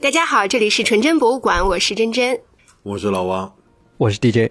[0.00, 2.38] 大家好，这里是纯真博物馆，我是真真，
[2.82, 3.54] 我是老王，
[3.96, 4.50] 我是 DJ。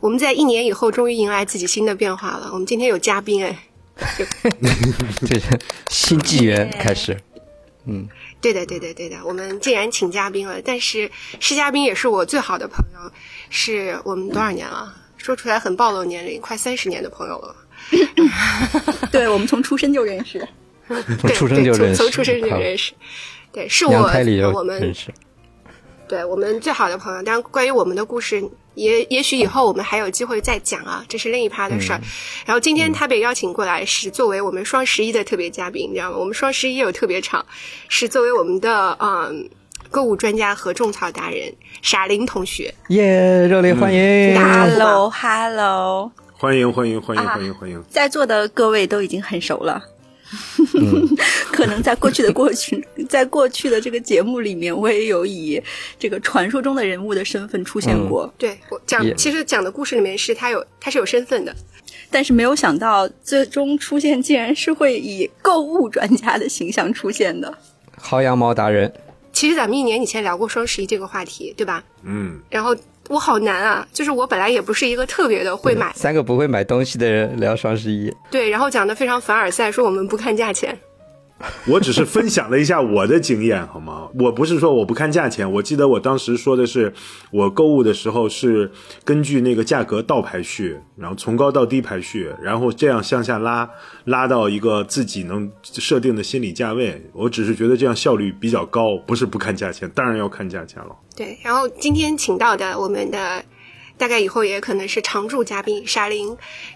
[0.00, 2.50] 我们在一年以后终于迎来自己新的变化了。
[2.52, 3.58] 我们今天有嘉宾哎，
[5.26, 7.18] 这是新纪元开始。
[7.86, 8.06] 嗯，
[8.40, 11.10] 对的，对的，对的，我们竟然请嘉宾了，但是
[11.40, 13.12] 是嘉宾也是我最好的朋友，
[13.50, 14.94] 是我们多少年了？
[15.16, 17.56] 说出来很暴露年龄，快三十年的朋友了。
[19.10, 20.46] 对，我们从出生就认识，
[21.18, 22.92] 从出生就认识，从出生就认识。
[23.58, 23.92] 对，是我
[24.54, 25.12] 我们认识。
[26.06, 28.42] 对我们最好的朋友，当然关于我们的故事，
[28.74, 32.00] 也也许以后我们还有机会再讲啊，这是另一趴的事儿。
[32.46, 36.16] 然后今天他被邀请过来，是作为我们双十一的特别嘉宾，你知道吗？
[36.16, 37.44] 我们双十一有特别场，
[37.88, 39.50] 是作为我们的嗯
[39.90, 41.52] 购物专家和种草达人
[41.82, 42.72] 傻林同学。
[42.90, 47.84] 耶，热烈欢迎！Hello，Hello，欢迎欢迎欢迎欢迎欢迎！
[47.90, 49.82] 在座的各位都已经很熟了。
[51.52, 55.60] 可能在过去的过去， 在过去的这个节目里面，我也有以
[55.98, 58.32] 这个传说中的人物的身份出现过。
[58.36, 61.54] 对我讲，其实讲的故事里面是他有他是有身份的，
[62.10, 67.56] 但是没有想到最终出现竟然是会以购物专家的形象出现的。
[68.00, 68.92] 薅羊毛达人，
[69.32, 71.82] 其实咱们一年以前聊过双十一这个话题，对吧？
[72.02, 72.76] 嗯，然后。
[73.08, 73.86] 我好难啊！
[73.92, 80.78] 就是我本来也不是一个特别的会买，三个不会买东西的人聊双十一，对，然后讲的非常凡尔赛，说我们不看价钱。
[81.68, 84.08] 我只是分享了一下我的经验，好吗？
[84.18, 85.50] 我不是说我不看价钱。
[85.52, 86.92] 我记得我当时说的是，
[87.30, 88.72] 我购物的时候是
[89.04, 93.70] 根据那个价格倒排序，然后从高到低排序，然后这样向下拉，
[94.06, 97.00] 拉到一个自己能设定的心理价位。
[97.12, 100.96] 我只是觉得这样效率比较高，不是不看价钱，当然要看价钱了。
[101.14, 103.44] 对，然后今天请到的我们的
[103.96, 106.26] 大概以后也可能是常驻嘉宾沙林，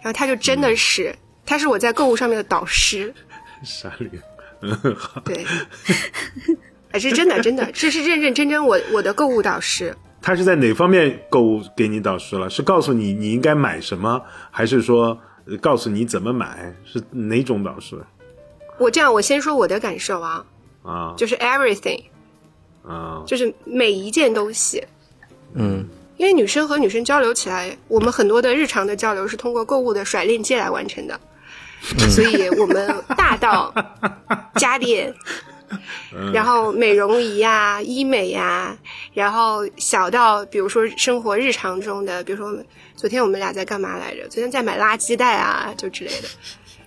[0.03, 1.13] 然后他就真的是，
[1.45, 3.13] 他是我在购物上面的导师。
[3.65, 4.09] 沙林。
[5.25, 5.45] 对，
[6.91, 9.95] 还是真的，真的，这是认认真真我我的购物导师。
[10.21, 12.49] 他是在哪方面购物给你导师了？
[12.49, 15.19] 是告诉你你应该买什么，还是说
[15.61, 16.73] 告诉你怎么买？
[16.85, 17.97] 是哪种导师？
[18.79, 20.45] 我这样，我先说我的感受啊，
[20.85, 22.05] 啊，就是 everything，
[22.87, 24.85] 啊，就是每一件东西，
[25.55, 25.85] 嗯，
[26.17, 31.21] 因为女生和女生交流起来，我们很多的日常的交流是通过购物的甩链接来完成的。
[32.11, 33.75] 所以我们大到
[34.57, 35.13] 家电，
[36.33, 38.77] 然后美容仪呀、医美呀，
[39.15, 42.57] 然后小到比如说生活日常中的，比如说
[42.95, 44.29] 昨天我们俩在干嘛来着？
[44.29, 46.29] 昨天在买垃圾袋啊，就之类的，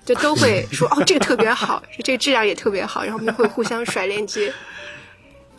[0.06, 4.54] 就都会说哦，这个特别好，这个质量也特别好，然后我们会互相甩链接。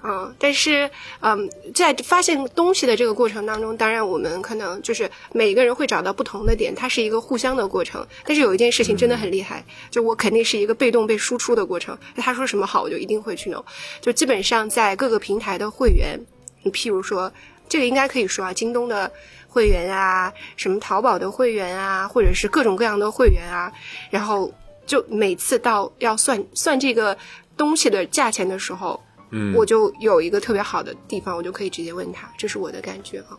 [0.08, 0.88] 嗯，但是，
[1.20, 8.06] 嗯，在发现东西的这个过程当中，当然我们可能就是每个人会找到不同的点，它是一个互相的过程。
[8.24, 11.98] 但是有一件事情真的很厉害，就我肯定是一个被动被输出的过程。
[12.14, 13.64] 他说什么好，我就一定会去弄。
[14.00, 16.16] 就基本上在各个平台的会员，
[16.62, 17.32] 你譬如说
[17.68, 19.10] 这个应该可以说啊，京东的
[19.48, 23.72] 会员啊，什么淘宝的会员啊，或者是各种各样的会员啊，
[24.08, 24.54] 然后
[24.86, 27.18] 就每次到要算算这个
[27.56, 29.02] 东西的价钱的时候。
[29.38, 33.36] 嗯，我就有一个特别好的地方，我就可以直接问他，这是我的感觉啊。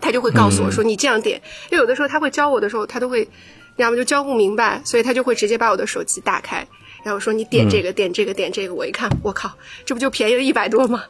[0.00, 3.28] 他就会告诉我说：“你这样点。”因为有的时候他会教我的时候，他都会
[3.76, 6.66] 要么就教不明白，所以他就会直接把我的手机打开，
[7.02, 9.52] 然后说：“你点这个，点这个，点这个。”我一看，我靠，
[9.84, 11.04] 这不就便宜了一百多吗？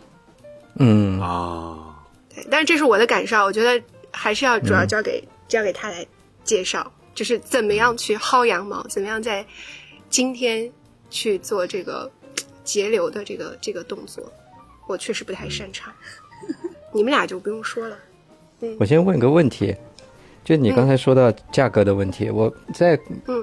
[0.81, 1.95] 嗯啊，
[2.35, 2.45] 对。
[2.51, 6.05] 但是这是我的感受，我觉得还是要主要交给交给他来
[6.43, 9.47] 介绍，就是怎么样去薅羊毛，怎么样在
[10.09, 10.69] 今天
[11.11, 12.11] 去做这个。
[12.69, 14.31] 节流的这个这个动作，
[14.87, 15.91] 我确实不太擅长。
[16.93, 17.97] 你们俩就不用说了。
[18.61, 19.75] 嗯，我先问个问题，
[20.45, 22.95] 就你刚才说到价格的问题，我在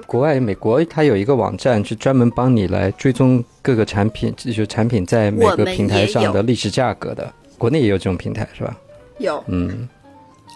[0.06, 7.34] 国外美国，它有一个网站，是专门帮你来追踪各个产品，就是产品在每个平台上的历史价格的。
[7.58, 8.78] 国内也有这种平台是吧？
[9.18, 9.88] 有，嗯，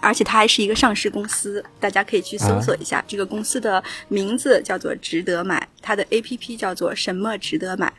[0.01, 7.91] 而且它还是一个上市公司，大家可以去搜索一下，这个公司的名字叫做值得买，它的 APP 叫做什么值得买。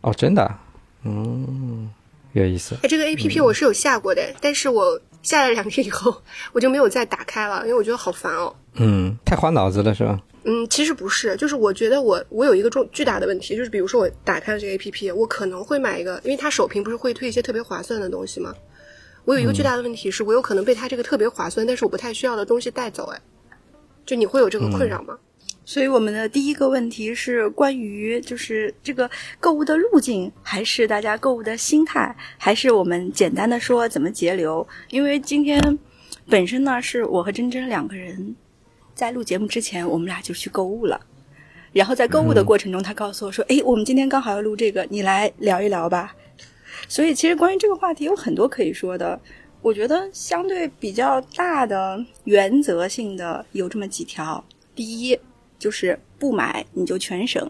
[0.00, 0.50] 哦，真的，
[1.04, 1.90] 嗯，
[2.32, 2.76] 有意思。
[2.82, 6.22] 哎，这个 A P P 我是有下过的，但是我下了两天以后，
[6.52, 8.54] 我就没有再打开了，因为我觉得好烦哦。
[8.74, 10.20] 嗯，太花脑子了，是吧？
[10.44, 18.54] 嗯，其实不是，就是我觉得我我有一个重巨大的问题，就是比如说我打开了这个 A P P，我可能会买一个，因为它首屏不是会推一些特别划算的东西吗？
[19.24, 23.04] 我有一个巨大的问题是，我有可能被它这个特别划算，但是我不太需要的东西带走。
[23.12, 23.20] 哎，
[24.06, 25.18] 就你会有这个困扰吗？
[25.68, 34.66] 所以我们的第一个问题是关于就是这个购物的路径，还是大家购物的心态，还是我们简单的说怎么节流？
[34.88, 35.78] 因为今天
[36.26, 38.34] 本身呢是我和珍珍两个人
[38.94, 40.98] 在录节目之前，我们俩就去购物了。
[41.74, 46.16] 然后在购物的过程中，他告诉我说：“哎，我们今天刚好要录这个，你来聊一聊吧。”
[46.88, 49.20] 所以其实关于这个话题有很多可以说的。
[49.60, 54.42] 我觉得相对比较大的原则性的有这么几条：
[54.74, 55.18] 第一
[55.58, 57.44] 就是不买你就全省；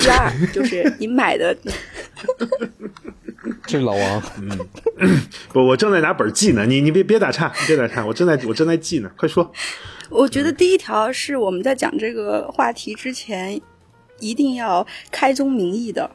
[0.00, 1.56] 第二 就是你买的。
[3.66, 4.68] 这是老王，嗯，
[5.52, 9.50] 我我正在拿本记呢，你你别别打岔，别打岔，我正在我正在记呢，快说。
[10.10, 13.60] 我觉得第一条是我们在讲这个话题之前，
[14.20, 16.08] 一定要开宗明义的，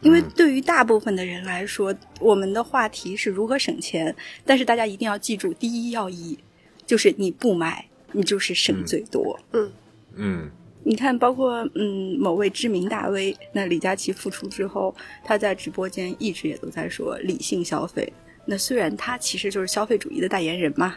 [0.00, 4.14] 因为对于大部分的人来说，我们的话题是如何省钱，
[4.46, 6.38] 但是大家一定要记住，第一要义
[6.86, 9.38] 就是你不买，你就是省最多。
[9.52, 9.72] 嗯
[10.14, 10.50] 嗯。
[10.86, 14.94] 你看，包括嗯某位知名大 V，那李佳琦复出之后，
[15.24, 18.12] 他在直播间一直也都在说理性消费。
[18.44, 20.96] 那虽然他其实就是消费主义的代言人嘛，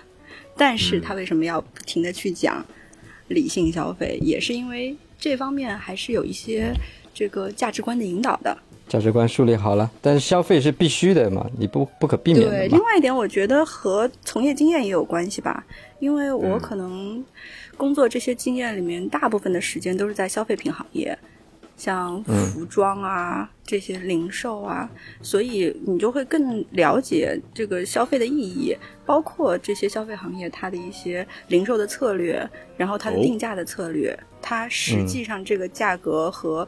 [0.57, 2.65] 但是他为什么要不停的去讲
[3.29, 4.19] 理性消费？
[4.21, 6.73] 也是因为这方面还是有一些
[7.13, 8.57] 这个价值观的引导的。
[8.89, 15.65] 价值观树立好了，但是消费是必须的嘛，你不不可避免的对，另外一点，我觉得和从业经验也有关系吧，
[15.99, 17.23] 因为我可能。
[17.77, 21.17] 工作这些经验里面，大部分的时间都是在消费品行业，
[21.77, 24.89] 像服装啊这些零售啊，
[25.21, 28.75] 所以你就会更了解这个消费的意义，
[29.05, 36.67] 包括这些消费行业它的一些零售的策略，然后它的定价的策略，它实际上这个价格和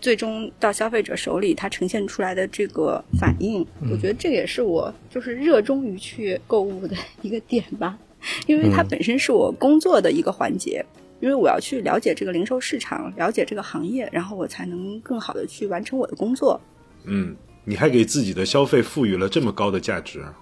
[0.00, 7.98] 最终到消费者手里它呈现出来的这个反应，我觉得这也是我就是热衷于去购物的一个点吧。
[8.46, 10.84] 因为它本身是我工作的一个环节，
[11.20, 16.60] 因为我要去了解这个零售市场，了解这个行业，然后我才能更好的去完成我的工作。
[17.04, 17.34] 嗯，
[17.64, 20.34] 你还给自己的消费赋予了这么高的价值啊！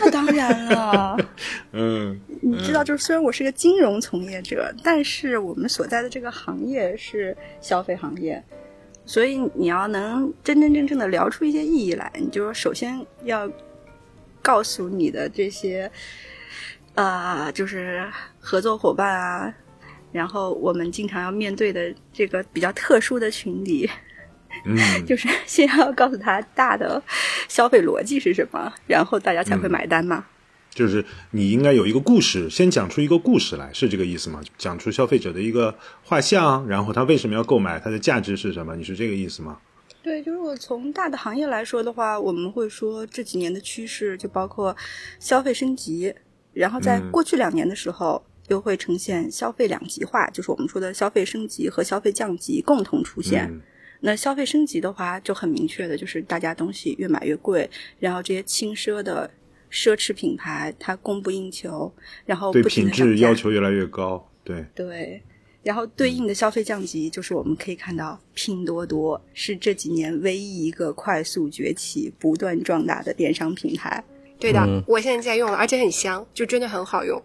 [0.00, 1.16] 那当然了。
[1.72, 8.42] 嗯，你知道，就是虽然我是个金融从业者，但是我们所在的这个行业是消费行业，
[9.06, 13.50] 所以你要能真真正正的聊出一些意义来，你就首先要
[14.42, 15.90] 告诉你的这些。
[17.00, 18.06] 啊，就是
[18.38, 19.54] 合作伙伴啊，
[20.12, 23.88] 然后我们经常要面对的这个比较特殊的群体，
[24.66, 24.76] 嗯，
[25.06, 27.02] 就是 先要告诉他大的
[27.48, 30.26] 消费逻辑是什么，然后大家才会买单嘛。
[30.68, 34.42] 就是你应该有一个故事，先讲出一个故事来，是这个意思吗？
[34.58, 35.74] 讲出消费者的一个
[36.04, 38.76] 画像，然后他为什么要购买，它的价值是什么？
[38.76, 39.58] 你是这个意思吗？
[40.02, 44.76] 对，就是我从大的行业来说的话，我们会说这几年的趋势就包括
[45.18, 46.14] 消费升级。
[46.52, 53.50] 然后在过去两年的时候，又会呈现消费两极化，就是我们说的消费升级和消费降级共同出现。
[54.00, 57.68] 那消费升级的话，就很明确的就是大家东西越买越贵，
[57.98, 59.30] 然后这些轻奢的
[59.70, 61.92] 奢侈品牌它供不应求，
[62.24, 64.26] 然后对品质要求越来越高。
[64.42, 65.22] 对对，
[65.62, 74.02] 然后对应的消费降级，就是我们可以看到拼多多是这几年唯一一个快速崛起、不断壮大的电商平台。
[74.40, 77.22] 对的，我现在在用，而且很香，就真的很好用。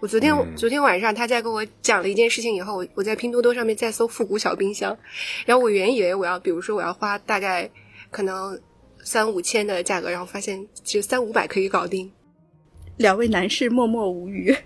[0.00, 4.96] 我昨天昨天晚上他在跟我讲了一件事情以后，我我在拼多多上面在搜复古小冰箱，
[5.44, 7.68] 然后我原以为我要，比如说我要花大概
[8.10, 8.58] 可能
[9.02, 12.10] 三五千的价格，然后发现只三五百可以搞定。
[12.98, 14.56] 两位男士默默无语。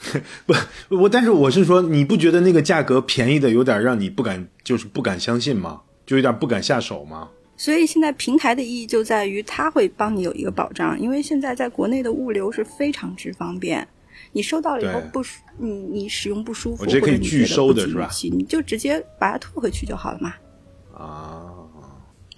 [0.44, 0.54] 不，
[0.96, 5.82] 我但是我是说，你不觉得那个价格便宜的有点让你不敢，就是不敢相信吗？
[6.04, 7.30] 就有点不敢下手吗？
[7.60, 13.86] 所以现在平台的意义就在于它会帮你有一个保障，因为现在在国内的物流是非常之方便，
[14.32, 18.08] 你收到了以后不舒，你你使用不舒服或者你拒收的是吧？
[18.32, 20.32] 你就直接把它退回去就好了嘛。
[20.96, 21.52] 啊，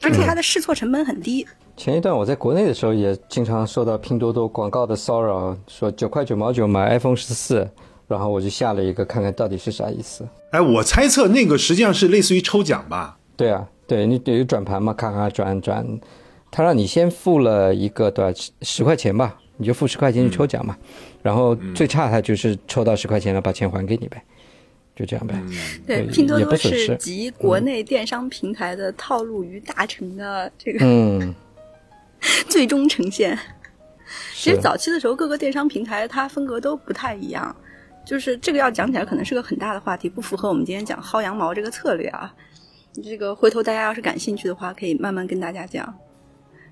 [0.02, 1.46] 而且它的试错成本很低。
[1.76, 7.70] 前一段我在国内的时候也经常受到拼多多广告的骚扰，说九块九毛九买 iPhone 十四，
[8.08, 10.26] 然后我就下了一个看看到底是啥意思。
[10.50, 13.16] 哎，我猜测那个实际上是类似于抽奖吧？
[13.36, 13.68] 对啊。
[13.92, 15.86] 对你得有转盘嘛，咔咔转转，
[16.50, 18.32] 他让你先付了一个多少
[18.62, 20.74] 十块钱吧，你就付十块钱去抽奖嘛，
[21.22, 24.22] 然后最差他就是抽到十块钱了，把钱还给你呗，
[24.96, 25.34] 就这样呗。
[25.86, 31.34] 对，拼多多是集国内电商平台的套路于大成的这个，嗯，
[32.48, 33.38] 最终呈现。
[34.32, 37.54] 其实早期的时候，各个电商平台它风格都不太一样，
[38.06, 42.34] 就是这个要讲起来可能是个很大的话题，不符合我们今天讲薅羊毛这个策略啊。
[43.02, 45.94] 这个回头大家要是感兴趣的话，可以慢慢跟大家讲。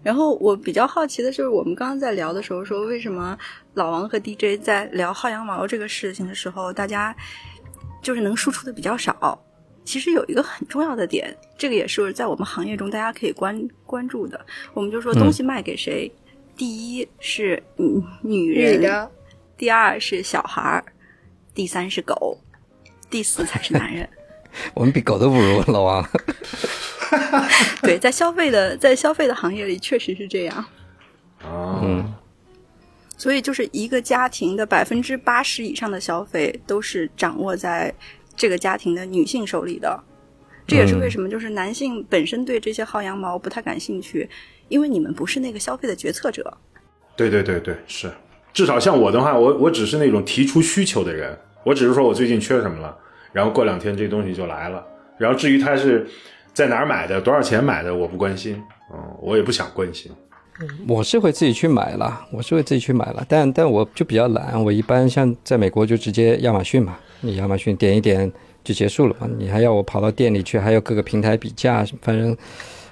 [0.02, 3.38] 然后我比较好奇的就是，我们刚刚在聊的时候说，为什么
[3.74, 7.14] 老王和 DJ 在聊薅羊毛这个事情的时候，大家
[8.02, 9.38] 就是能输出的比较少？
[9.84, 14.40] 其实有一个很重要的点，这个也是在我们行业中大家可以关关注的。
[14.72, 16.10] 我们就说东西卖给谁，
[16.56, 17.62] 第一是
[18.22, 19.08] 女人，
[19.56, 20.84] 第二是小孩儿，
[21.54, 22.38] 第三是狗，
[23.10, 24.08] 第四才是男人。
[24.74, 26.06] 我们比狗都不如老王。
[27.82, 30.64] 对，在消费的在消费的行业里，确实是这样。
[31.44, 32.04] 嗯，
[33.16, 37.92] 所以就是一个家庭的百分之八十以上的消费都是掌握在
[38.36, 40.02] 这个家庭的女性手里的。
[40.66, 44.28] 这也是为什么就是男性本身对这些薅羊毛不太感兴趣，
[44.68, 46.56] 因为你们不是那个消费的决策者。
[47.16, 48.10] 对对对对，是。
[48.52, 52.96] 至少像我的话，我我只是那种提出需求的人，我只是说我最近缺什么了，
[53.32, 54.84] 然后过两天这东西就来了。
[55.18, 56.06] 然后至于他是
[56.52, 60.10] 在哪儿买的，多少钱买的，我不关心，嗯，我也不想关心。
[60.86, 68.30] 我是会自己去买了，我是会自己去买了，但但我就比较懒，我一般像在美国就直接亚马逊嘛，你亚马逊点一点
[68.62, 72.36] 就结束了嘛，你还要我跑到店里去，还有各个平台比价，反正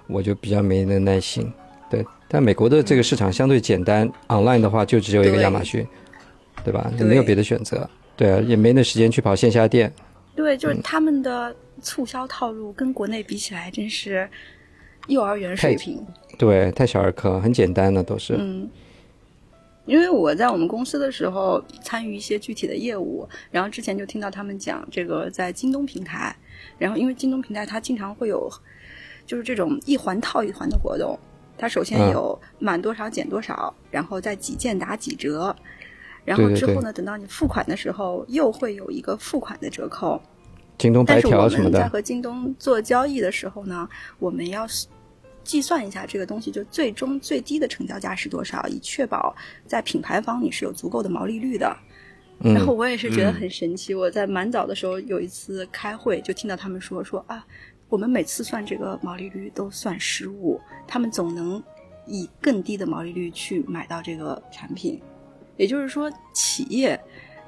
[0.06, 1.52] 我就比较没那耐心。
[1.90, 5.86] 对，但美国的这个市场相对简单，online 的话就只有一个亚马逊，
[6.64, 6.90] 对吧？
[6.96, 9.92] 你没有别的选择，对啊，也没那时间去跑线下店。
[10.38, 11.52] 对，就是他们的
[11.82, 14.30] 促销套路跟国内比起来，真是
[15.08, 16.00] 幼儿园水平。
[16.38, 18.36] 对，太小儿科，很简单的都是。
[18.38, 18.70] 嗯，
[19.84, 26.32] 因为我在我们公司的时候参与一些具体的业务，然后之前就听到他们讲这个在京东平台，
[26.78, 28.48] 然后因为京东平台它经常会有
[29.26, 31.18] 就是这种一环套一环的活动，
[31.56, 35.56] 它首先有满多少减多少，然后再几件打几折，
[36.28, 40.20] 然后之后呢，等到你付款的时候又会有一个付款的折扣。
[40.76, 41.40] 京东白条什么的。
[41.40, 44.66] 但是我们在和京东做交易的时候呢，我们要。
[45.44, 49.34] 计算一下这个东西，就最终最低的成交价是多少，以确保
[49.66, 51.74] 在品牌方你是有足够的毛利率的。
[52.38, 57.42] 然后我也是觉得很神奇，我在蛮早的时候有一次开会，就听到他们说说啊，
[57.88, 61.62] 我们每次算这个毛利率都算失误，他们总能
[62.04, 65.00] 以更低的毛利率去买到这个产品。
[65.58, 66.98] 也就是说，企业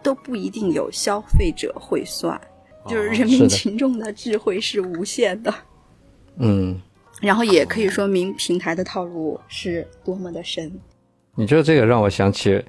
[0.03, 2.39] 都不一定有消费者会算，
[2.87, 5.55] 就是人民群众的智慧是无限的。
[6.37, 6.79] 嗯。
[7.21, 10.73] 然后也可以说明平台的套路是多么的深。
[11.35, 12.63] 你知道这个让我想起，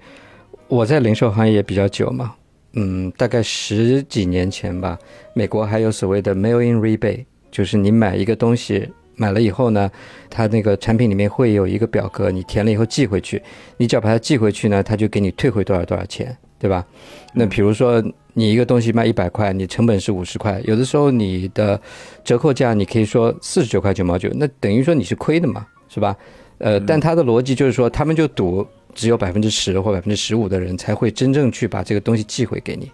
[0.67, 2.35] 我在零售行业也比较久嘛，
[2.73, 4.99] 嗯，大概十几年前吧，
[5.33, 9.89] 美国还有所谓的 mail-in rebate，就是你买一个东西买了以后呢，
[10.29, 13.41] 它那个产品里面会有一个表格，你填了以后寄回去，
[13.77, 16.85] 你只要把它寄回去呢，它就给你退回多少多少钱，对吧？
[17.33, 18.03] 那比如说。
[18.33, 21.77] 你一个东西卖一百块，你成本是五十块，有的时候你的
[22.23, 26.15] 折扣价你可以说四十九块九毛九，那等于说你是亏的嘛，是吧？
[26.59, 32.89] 呃，但他的逻辑就是说，他们就赌只有百分之十或百分之十五的人才会真正去把这个东西寄回给你。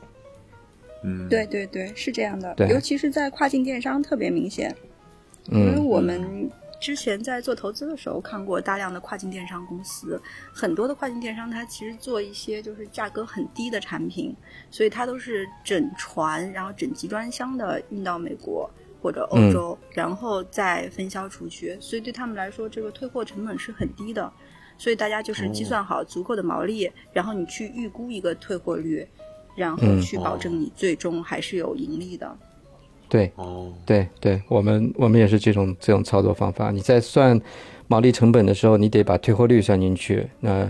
[1.03, 4.75] 嗯，对对对，是这样的，对，尤其是在跨境电商特别明显，
[5.51, 6.50] 因为我们。
[6.80, 10.22] 之前在做投资的时候看过大量的跨境电商公司，
[10.54, 14.32] 很多的跨境电商它其实做一些就是价格很低的产品，
[14.70, 18.70] 所以它都是整船然后整集装箱的运到美国
[19.01, 24.32] 或者欧洲，然后再分销出去，所以对他们来说这个退货成本是很低的，
[24.77, 29.04] 所以大家就是计算好足够的毛利，然后你去预估一个退货率，
[29.56, 32.38] 然后去保证你最终还是有盈利的。
[33.10, 36.72] 对，哦，对对，我们我们也是这种这种操作方法。
[36.72, 37.40] 你在算
[37.88, 40.28] 毛利成本的时候，你得把退货率算进去。
[40.40, 40.70] 那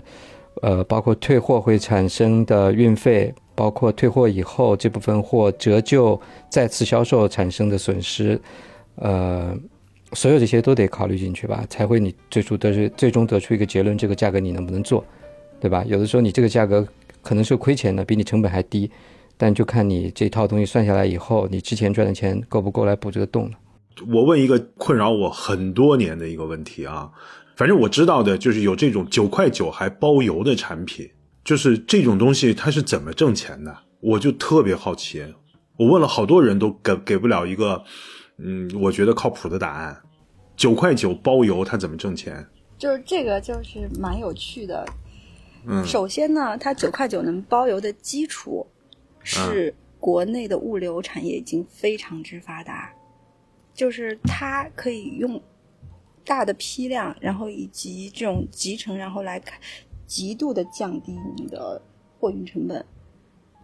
[0.62, 8.40] 呃，包括退货会产生的运费，包括退货以后这部分货折旧再次销售产生的损失，
[8.96, 9.56] 呃，
[10.14, 15.06] 所有这些都得考虑进去吧，才会你最初得出最终得出一个结论，这个价格你能不能做，
[15.60, 15.84] 对吧？
[15.88, 16.88] 有的时候你这个价格
[17.22, 18.90] 可能是亏钱的，比你成本还低。
[19.38, 23.58] 但就看你这套东西算下来以后，你之前赚的钱够不够来补这个洞了。
[24.12, 27.12] 我问一个困扰我很多年的一个问题啊，
[27.56, 31.10] 反正我知道的就是有这种九块九还包邮的产品，
[31.44, 33.76] 就是这种东西它是怎么挣钱的？
[34.00, 35.26] 我就特别好奇。
[35.78, 37.84] 我问了好多人都给给不了一个，
[38.40, 39.96] 嗯，我觉得靠谱的答案。
[40.56, 42.44] 九块九包邮，它怎么挣钱？
[42.78, 44.86] 就是这个，就是蛮有趣的。
[45.68, 48.66] 嗯，首先呢，它九块九能包邮的基础。
[49.28, 52.94] 是国内的物流产业已经非常之发达，
[53.74, 55.42] 就是它可以用
[56.24, 59.60] 大的批量，然后以及这种集成，然后来看
[60.06, 61.82] 极度的降低你的
[62.18, 62.86] 货运成本。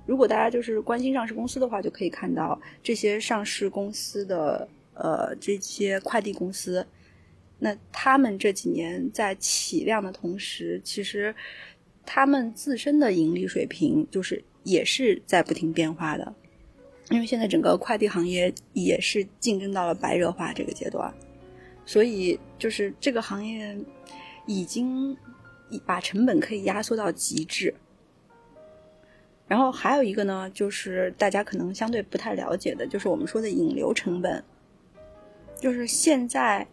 [0.06, 6.86] 如果大家就是关心上市公司的话，就可以看到这些上市公司的呃这些快递公司，
[7.60, 11.34] 那他们这几年在起量的同时，其实
[12.06, 14.44] 他们自身的盈利水平就是。
[14.64, 16.34] 也是在不停变化的，
[17.10, 21.14] 因为现在整个快递行业也是竞争到了白热化这个阶段，
[21.86, 23.78] 所以就是这个行业
[24.46, 25.16] 已经
[25.86, 27.74] 把成本可以压缩到极致。
[29.48, 34.44] 然后还有一个呢，就是大家可能相对不太了解的，就是我们说的引流成本。
[35.60, 36.68] 就是现在。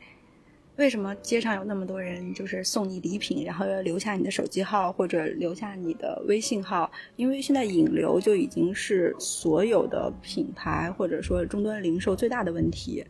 [0.80, 6.90] 为什么街上有那么多人就是送你礼品，然后要留下你的手机号或者留下你的微信号？
[7.16, 13.04] 因为现在引流就已经是所有的品牌或者说终端零售最大的问题。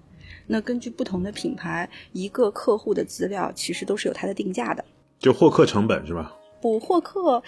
[0.48, 4.84] 那根据不同的品牌，一个客户的资料其实都是有它的定价的，
[5.20, 6.34] 就获客成本是吧？
[6.60, 7.40] 不，获客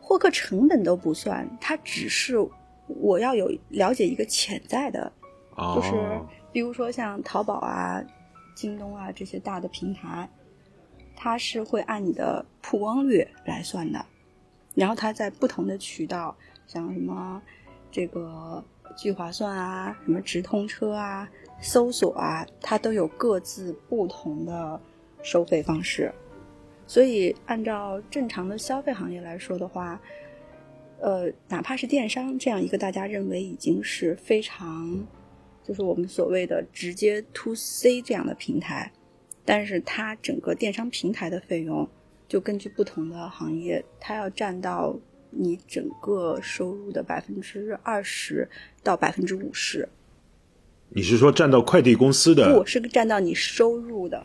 [0.00, 2.36] 获客成本都不算，它只是
[2.86, 5.12] 我要有了解一个潜在的，
[5.74, 5.92] 就是
[6.50, 8.02] 比如说像淘宝啊。
[8.56, 10.28] 京东啊，这些大的平台，
[11.14, 14.04] 它是会按你的曝光率来算的，
[14.74, 16.34] 然后它在不同的渠道，
[16.66, 17.40] 像什么
[17.92, 18.64] 这个
[18.96, 21.28] 聚划算啊，什么直通车啊，
[21.60, 24.80] 搜索啊，它都有各自不同的
[25.22, 26.10] 收费方式。
[26.86, 30.00] 所以，按照正常的消费行业来说的话，
[30.98, 35.06] 呃，哪怕是电商这样一个大家认为已经是非常。
[35.66, 38.92] 就是我们所谓的直接 to C 这样的平台，
[39.44, 41.88] 但是它整个电商平台的费用，
[42.28, 44.96] 就根据不同的行业，它要占到
[45.30, 48.48] 你整个收入的百分之二十
[48.84, 49.88] 到百分之五十。
[50.90, 52.56] 你是说占到快递公司的？
[52.56, 54.22] 不是占到你收入的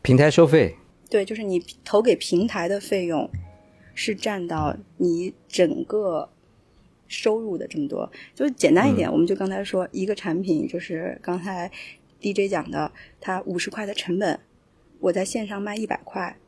[0.00, 0.76] 平台收费？
[1.10, 3.28] 对，就是你投给平台的费用，
[3.94, 6.28] 是占到你整个。
[7.08, 11.70] 收入的这么多，就简单一点，我们就刚才说一个产品，就是刚才
[12.20, 14.38] DJ 讲的，它五十块的成本，
[15.00, 16.38] 我在线上卖一百块，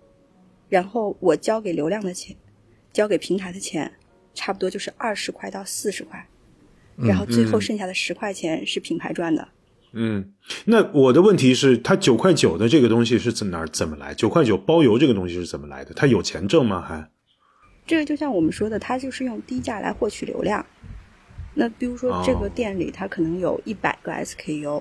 [0.68, 2.36] 然后我交给流量的钱，
[2.92, 3.90] 交给平台的钱，
[4.34, 6.28] 差不多就是二十块到四十块，
[6.96, 9.48] 然后最后剩下的十块钱是品牌赚的。
[9.92, 10.32] 嗯，
[10.66, 14.14] 那我的问题是，它九块九的这个东西是怎哪怎么来？
[14.14, 15.92] 九块九包邮这个东西是怎么来的？
[15.94, 16.80] 它有钱挣吗？
[16.80, 17.10] 还？
[17.86, 20.64] 这个就像我们说的，它就是用低价来获取流量。
[21.54, 24.80] 那比如说这个店里，它可能有一百个 SKU，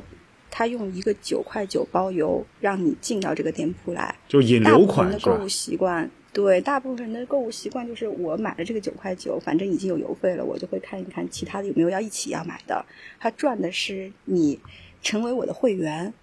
[0.51, 12.85] 它用一个九块九包邮，让你进到这个店铺来，就引流款的购物习惯，对，大部分人的购物习惯就是我买了这个九块九，反正已经有邮费了，我就会看一看其他的有没有要一起要买的。
[13.19, 14.59] 它赚的是你
[15.01, 16.13] 成为我的会员，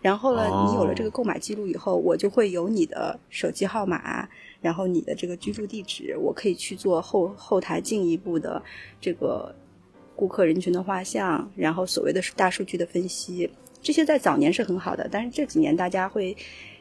[0.00, 4.28] 然后呢，你有了这个购买记录以后，我就会有你的手机号码。
[4.62, 8.62] 然后你的这个居住地址，我可以去做后后台进一步的
[9.00, 9.54] 这个
[10.16, 13.50] 顾客人群的画像，然后所谓的大数据的分析，
[13.82, 16.36] 这些在早年是很好的，但是这几年大家会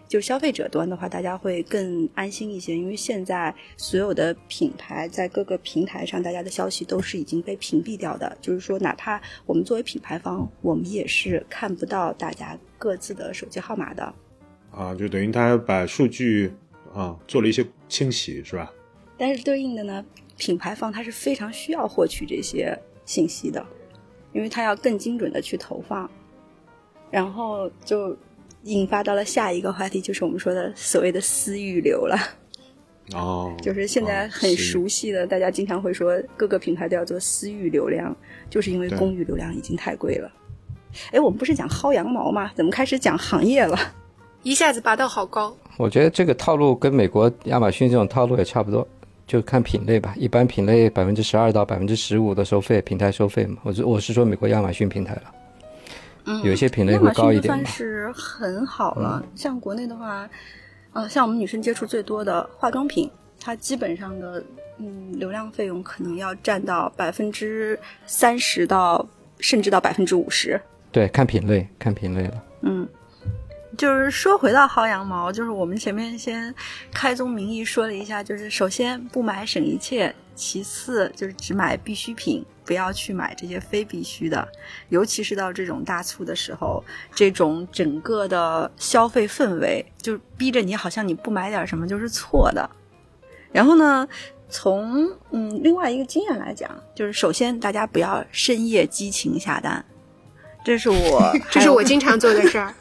[0.07, 14.13] 就消费者端的话，大家会更安心一些，因为现在所有的品牌在各个平台上，大家的消息都是已经被屏蔽掉的，就是说，哪怕我们作为品牌方，我们也是看不到大家各自的手机号码的。
[14.69, 16.51] 啊，就等于他把数据。
[16.93, 18.71] 啊，做了一些清洗，是吧？
[19.17, 20.03] 但是对应的呢，
[20.37, 23.63] 品牌方他是非常需要获取这些信息的，
[24.33, 26.09] 因为他要更精准的去投放，
[27.09, 28.17] 然后就
[28.63, 32.17] 引发到了下一个话题，就是我们说的所谓的私域流了。
[33.13, 38.15] 哦，就是现在很熟悉的，大家经常会说各个品牌都要做私域流量，
[38.49, 40.31] 就是因为公域流量已经太贵了。
[41.11, 42.51] 哎，我们不是讲薅羊毛吗？
[42.55, 43.77] 怎么开始讲行业了？
[44.43, 45.55] 一下子拔到好高。
[45.77, 48.87] 我觉得这个套路跟美国亚马逊这种套路也差不多，
[49.25, 50.13] 就看品类吧。
[50.17, 53.57] 一般品类百分之十二到百分之十五的收费，平台收费嘛。
[53.63, 55.23] 我我是说美国亚马逊平台了。
[56.25, 59.23] 嗯，有些品类会高一点算是很好了。
[59.35, 60.29] 像国内的话，
[60.93, 64.43] 呃，像我们女生接触最多的化妆品，它基本上的
[64.77, 69.03] 嗯流量费用可能要占到百分之三十到
[69.39, 70.61] 甚至到百分之五十。
[70.91, 72.43] 对，看品类，看品类了。
[72.61, 72.87] 嗯。
[73.81, 76.53] 就是说回到薅羊毛，就是我们前面先
[76.93, 84.47] 开宗明义说了一下，就是首先不买省一切，其次就是只买必需品，不要去买这些非必须的，
[84.89, 86.83] 尤其是到这种大促的时候，
[87.15, 92.69] 这种整个的消费氛围就逼着你，好像你不买点什么就是错的。
[93.51, 94.07] 然后呢，
[94.47, 99.83] 从嗯另外一个经验来讲，就是首先大家不要深夜激情下单，
[100.63, 102.71] 这是我 这是我经常做的事儿。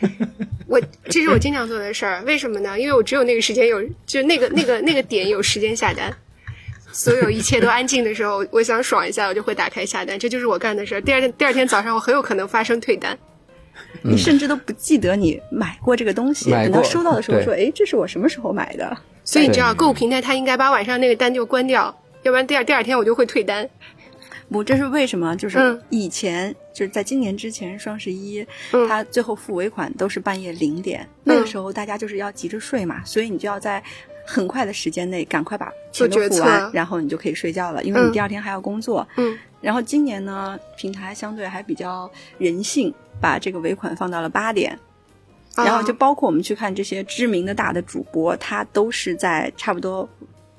[0.66, 2.78] 我这是我经常做的事儿，为什么呢？
[2.78, 6.10] 因为我只有那个时间有，就那个那个那个点有时间下单，
[6.92, 11.00] 所有一切都安静的时候，我想爽一下，我就会打开下单，这就是我干的事儿。
[11.00, 13.18] 第二天第二天早上，我很有可能发生退单，
[14.02, 18.96] 你甚至都不记得你买过这个东西，等到收到的时候说，哎，这是我什么时候买的？
[19.24, 23.68] 所以你知道，购物平台它应该把晚上那个单就关掉，要不然第二第二天我就会退单。
[24.50, 25.36] 不，这是为什么？
[25.36, 28.44] 就是以前就是在今年之前双十一，
[28.88, 33.82] 他最后付尾款都是半夜零点，那个时候大家就是要急着睡嘛，所以你就要在
[34.26, 39.06] 很快的时间内赶快把钱都付完，然后你就可以睡觉了，因为你第二天还要工作。
[39.16, 44.78] 嗯，然后今年呢，平台相对还比较人性，把这个尾款放到了八点。
[45.56, 50.08] 然后就包括我们去看这些知名的大的主播，他都是在差不多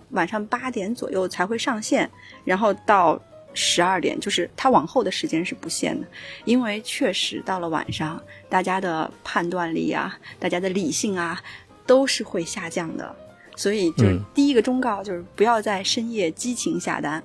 [0.09, 2.07] 晚上八点左右才会上线，
[2.43, 3.19] 然后到
[3.53, 6.07] 十二点，就是它往后的时间是不限的，
[6.45, 11.41] 因为确实到了晚上，大家的判断力啊，大家的理性啊，
[11.85, 13.15] 都是会下降的。
[13.55, 17.21] 所以，就是第一个忠告就是不要在深夜激情下单。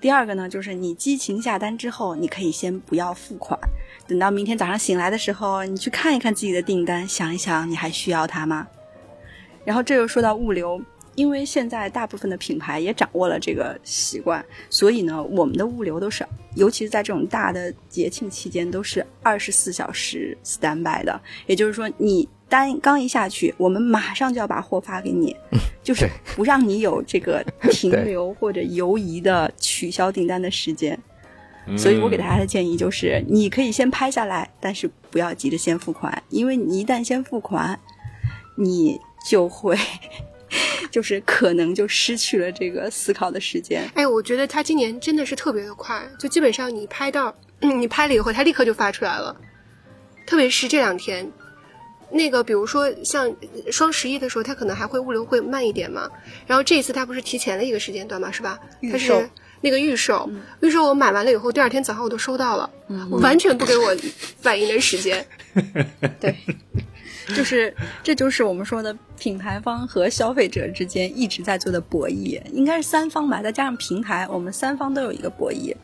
[0.00, 3.58] 第二个呢，就是你激情下单之后，你可以先不要付款。
[4.06, 8.66] 等到明天早上醒来的时候，你去看一看自己的订单，想一想你还需要它吗？
[9.64, 10.80] 然后这又说到物流，
[11.14, 21.20] 因为现在大部分的品牌也掌握了这个习惯，所以呢，我们的物流都是，尤其是在这种大的节庆期间，都是二十四小时 stand by 的。
[21.46, 25.36] 也就是说，你单刚一下去，我们马上就要把货发给你，
[25.82, 30.98] 就是不让你有这个 停留或者犹疑的取消订单的时间。
[31.76, 37.78] 所以我给大家的建议就是，你可以先拍下来，但是不要急着先付款，因为你一旦先付款，
[38.56, 38.98] 你
[39.28, 39.78] 就会
[40.92, 43.90] 就是可能就失去了这个思考的时间。
[43.94, 49.34] 哎，我觉得他今年真的是特别的快，就基本上你拍到，你拍了以后，他立刻就发出来了。
[50.26, 51.28] 特别是这两天，
[52.10, 53.34] 那个比如说像
[53.70, 56.08] 双十一的时候，他可能还会物流会慢一点嘛。
[56.46, 58.60] 然后这一次他不是提前了一个时间段嘛，是吧？
[58.80, 59.20] 预售。
[59.64, 60.28] 那个预售，
[60.60, 62.68] 预售我买完了以后，第二天早上我都收到了，
[63.10, 63.96] 完全不给我
[64.40, 65.24] 反应的时间。
[66.18, 66.36] 对，
[67.28, 75.74] 就是这就是我们说的品牌方和消费者之间一直在做的博弈，应该是三方吧，再加上平台，我们三方都有一个博弈。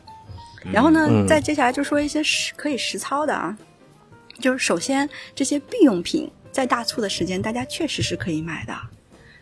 [0.71, 3.57] 然后呢，再接下来就说一些实可以实操的啊，
[4.39, 8.73] 就是首先这些必用品在大促的时间，大家确实是可以买的。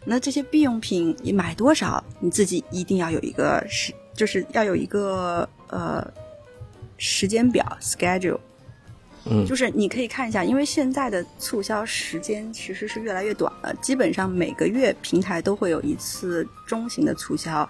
[0.05, 3.93] 那这些必用品你买多少，你自己一定要有一个是。
[4.17, 6.03] 就是要有一个呃
[6.97, 8.39] 时间表 schedule，
[9.29, 17.69] 嗯，就是你可以看一下，因为现在的促销时间其实是越来越短了，基本上每个月平台都会有一次中型的促销，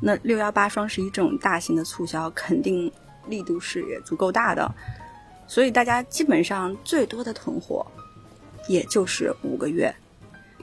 [0.00, 2.90] 那六幺八、双十一这种大型的促销肯定
[3.26, 4.72] 力度是也足够大的，
[5.46, 7.86] 所以大家基本上最多的囤货
[8.68, 9.94] 也就是五个月，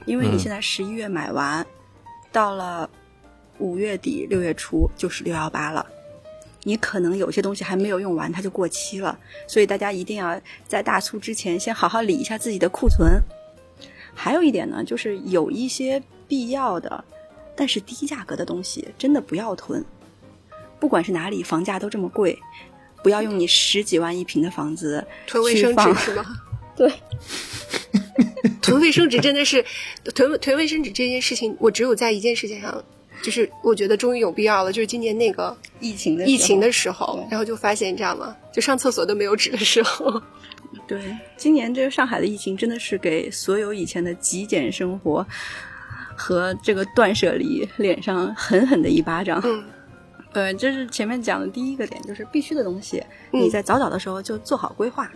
[0.04, 1.66] 因为你现在十一月买完，
[2.32, 2.88] 到了。
[3.58, 5.86] 五月底六月初就是六幺八了，
[6.66, 9.16] 你可能有些东西还没有用完，它就过期了。
[9.46, 13.22] 所以大家一定要在大促之前先好好理一下自己的库存。
[14.12, 17.04] 还有一点呢，就是有一些必要的，
[17.54, 19.84] 但是低价格的东西真的不要囤。
[20.80, 22.36] 不管是哪里，房价都这么贵，
[23.00, 26.26] 不要用你十几万一平的房子囤卫生纸是吗？
[26.74, 26.92] 对，
[28.60, 29.64] 囤卫生纸真的是
[30.16, 32.84] 囤囤卫生纸这件事情，我只有在一件事情上。
[33.22, 38.36] 就是我觉得终于有必要了，就是今年那个疫情的疫情的时候，然后就发现你知道吗？
[38.52, 40.22] 就上厕所都没有纸的时候。
[40.86, 45.26] 对，今年这个上海的疫情真的是给所有以前的极简生活
[46.14, 49.40] 和这个断舍离脸上狠狠的一巴掌。
[49.44, 49.64] 嗯，
[50.32, 53.02] 呃，这是前面讲的第一个点，就是必须的东西，
[53.32, 55.10] 你在早早的时候就做好规划。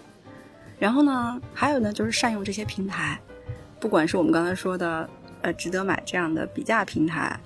[0.78, 3.20] 然后呢，还有呢，就是善用这些平台，
[3.78, 5.08] 不管是我们刚才说的
[5.42, 7.38] 呃值得买这样的比价平台。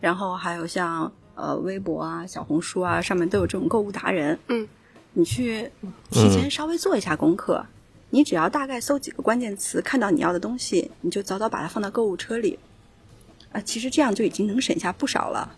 [0.00, 4.38] 然后还有像呃微博啊、小红书啊，上面都有这种购物达人。
[4.48, 4.66] 嗯，
[5.12, 5.70] 你去
[6.10, 7.64] 提前稍微做一下功课，
[8.08, 12.58] 你只要大概搜几个关键词，看到你要的东西，你就早早把它放到购物车里。
[13.52, 15.56] 啊，其实这样就已经能省下不少了。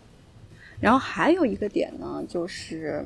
[0.81, 3.05] 然后还有一个点呢，就是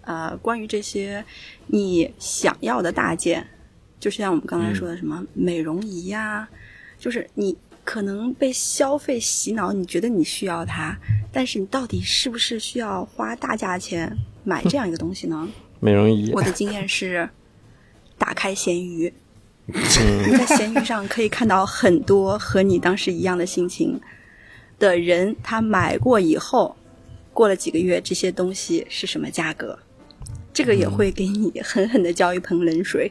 [0.00, 1.24] 呃，关于这些
[1.68, 3.46] 你想要的大件，
[4.00, 6.48] 就像我们刚才说的什么美容仪呀，
[6.98, 7.56] 就是你。
[7.88, 10.94] 可能被消费洗脑，你觉得你需要它，
[11.32, 15.48] 但是你到底是不是需要花大价钱买这样一个东西呢？
[15.80, 16.30] 美容仪。
[16.32, 17.26] 我的经验是，
[18.18, 19.10] 打开闲鱼，
[19.64, 23.98] 你在闲鱼上可以看到很多和你当时一样的心情
[24.78, 26.76] 的人，他买过以后，
[27.32, 29.78] 过了几个月，这些东西是什么价格？
[30.52, 33.10] 这个也会给你狠狠的浇一盆冷水。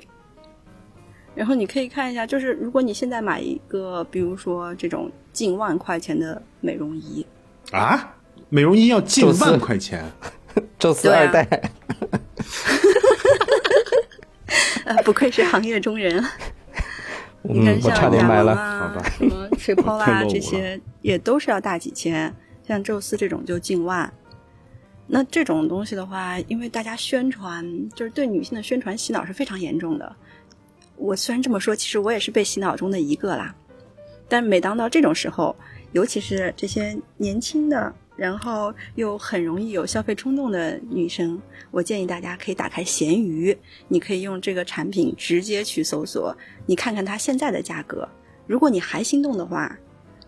[1.38, 7.24] 然后你可以看一下，就是如果你现在买一个，比如说这种近万块钱的美容仪，
[7.72, 8.16] 啊，
[8.50, 10.04] 美容仪要近万块钱，
[10.80, 11.48] 宙斯二代，
[15.06, 16.26] 不愧是行业中人。
[17.44, 22.34] 你看像雅萌啊，什么水泡啊， 这些也都是要大几千，
[22.68, 24.12] 像宙斯这种就近万。
[25.06, 30.16] 那这种东西的话，因为大家宣传，就是对女性的宣传洗脑是非常严重的。
[30.98, 33.56] 我虽然这么说，其实我也是被洗脑中的一个啦。
[34.28, 35.56] 但每当到这种时候，
[35.94, 41.40] 尤其是这些年轻的然后又很容易有消费冲动的女生，
[41.72, 43.56] 我建议大家可以打开闲鱼，
[43.88, 48.10] 你可以用这个产品直接去搜索，你看看它现在的价格。
[48.48, 49.78] 如果你还心动的话，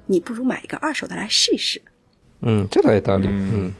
[0.06, 1.82] 你不如买一个二手的来试一试。
[2.42, 3.28] 嗯，这倒有道理。
[3.28, 3.74] 嗯，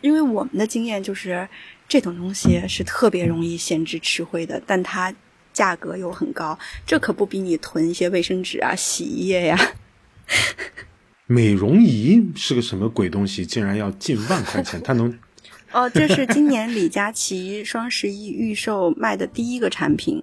[0.00, 1.48] 因为我们的经验就是，
[1.88, 5.12] 这种东西是特别容易闲置吃灰的，但它
[5.52, 9.58] 价格又很高，这可不比你囤一些卫生纸啊、洗衣液呀。
[11.26, 13.46] 美容仪是个什么鬼东西？
[13.46, 14.80] 竟然要近万块钱？
[14.84, 15.16] 它能？
[15.72, 20.22] 哦，这是今年李佳琦双十一预售卖的第一个产品。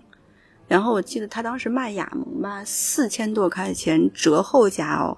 [0.67, 5.17] 然后我记得他当时卖雅萌吧，四千多块钱折后价哦。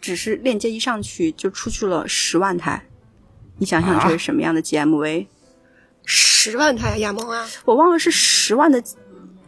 [0.00, 2.84] 只是链接一上去就出去了十万台，
[3.58, 5.26] 你想想这是什么样的 GMV？
[6.10, 7.46] 十万台亚萌啊！
[7.66, 8.82] 我忘了是十万的，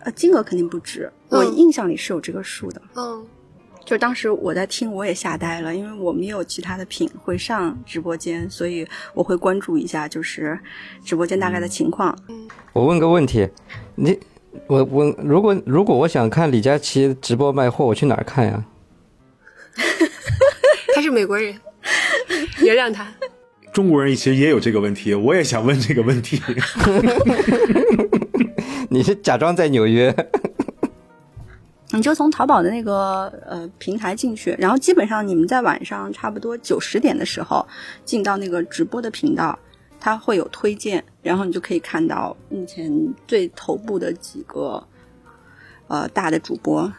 [0.01, 1.11] 呃，金额肯定不止。
[1.31, 2.83] 我印象里是有这个数的。
[2.94, 3.27] 嗯。
[3.87, 10.57] 就当时我在听，我也吓呆了，因为我没有其他的品会上直播间，所以我会关注一下，就是
[11.03, 12.16] 直播间大概的情况。
[12.29, 13.49] 嗯我问个问题，
[13.96, 14.16] 你
[14.66, 18.62] 我问，如果如果我想看李佳琦直播卖货，我去哪儿看呀？
[20.94, 21.59] 他是美国人，
[22.61, 23.11] 原谅他。
[23.72, 26.40] 中国人其实也有这个问题，我也想问这个问题。
[28.90, 30.14] 你是假装在纽约？
[31.92, 37.66] 你就从淘宝的那个呃平台进去，然后基本上你们在晚上差不多九十点的时候
[38.04, 39.59] 进到那个直播的频道，
[39.98, 42.92] 它会有推荐，然后你就可以看到目前
[43.26, 44.83] 最头部的几个
[45.88, 46.92] 呃大的主播，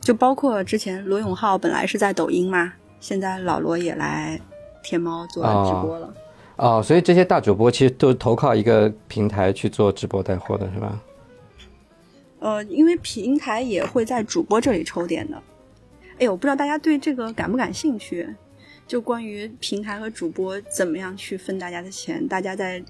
[0.00, 4.38] 就包括之前罗永浩本来是在抖音嘛，现在老罗也来
[4.84, 6.14] 天猫做直播了。
[6.56, 11.02] 哦，所以这些大主播其实都是投靠一个平台去做直播带货的是吧？
[12.38, 15.42] 呃，因为平台也会在主播这里抽点的。
[16.18, 18.28] 哎，我不知道大家对这个感不感兴趣？
[18.86, 22.80] 就关于平台和主播怎么样去分大家的钱，大家在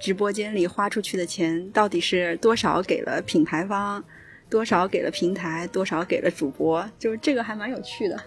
[0.00, 4.02] 直播间里花出去的钱到底是多少给了品牌方，
[4.50, 6.84] 多少给了平台，多少给了主播？
[6.98, 8.20] 就是这个还蛮有趣的。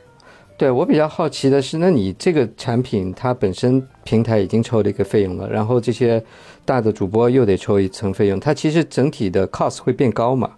[0.58, 6.24] 对我比较好奇的是，那你这个产品它本身平台已经抽了一个费用了，然后这些
[6.64, 10.52] 大的主播又得抽一层费用，它其实整体的 cost 会变高嘛？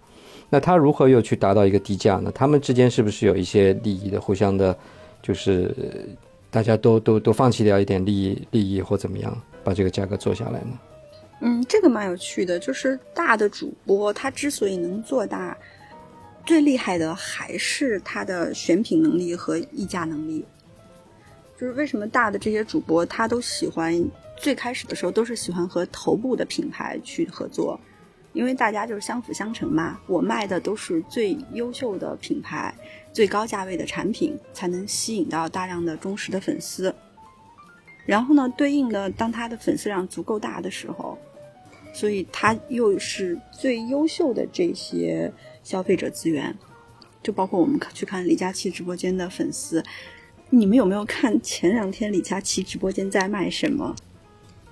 [0.50, 2.30] 那他如何又去达到一个低价呢？
[2.34, 4.76] 他们之间是不是有一些利益的互相的，
[5.22, 5.74] 就是
[6.50, 10.78] 大家都都都放弃掉一点利益利益或怎么样，把这个价格做下来呢？
[11.40, 15.56] 嗯，这个蛮有趣的，就是大的主播他之所以能做大，
[16.44, 20.44] 最厉害的还是他的选品能力和议价能力。
[21.58, 24.04] 就是为什么大的这些主播他都喜欢，
[24.36, 27.78] 最开始的时候都是喜欢和头部的品牌去合作。
[28.32, 32.74] 因为大家就是相辅相成嘛，我卖的都是最优秀的品牌、
[33.12, 36.92] 最高价位的产品，才能吸引到大量的忠实的粉丝。
[38.04, 41.16] 然后呢，对应的，当他的粉丝量足够大的时候，
[41.92, 45.32] 所以他又是最优秀的这些
[45.64, 46.56] 消费者资源。
[47.20, 49.82] 就包括我们去看李佳琦直播间的粉丝，
[50.50, 53.96] 你们有没有看前两天李佳琦直播间在卖什么？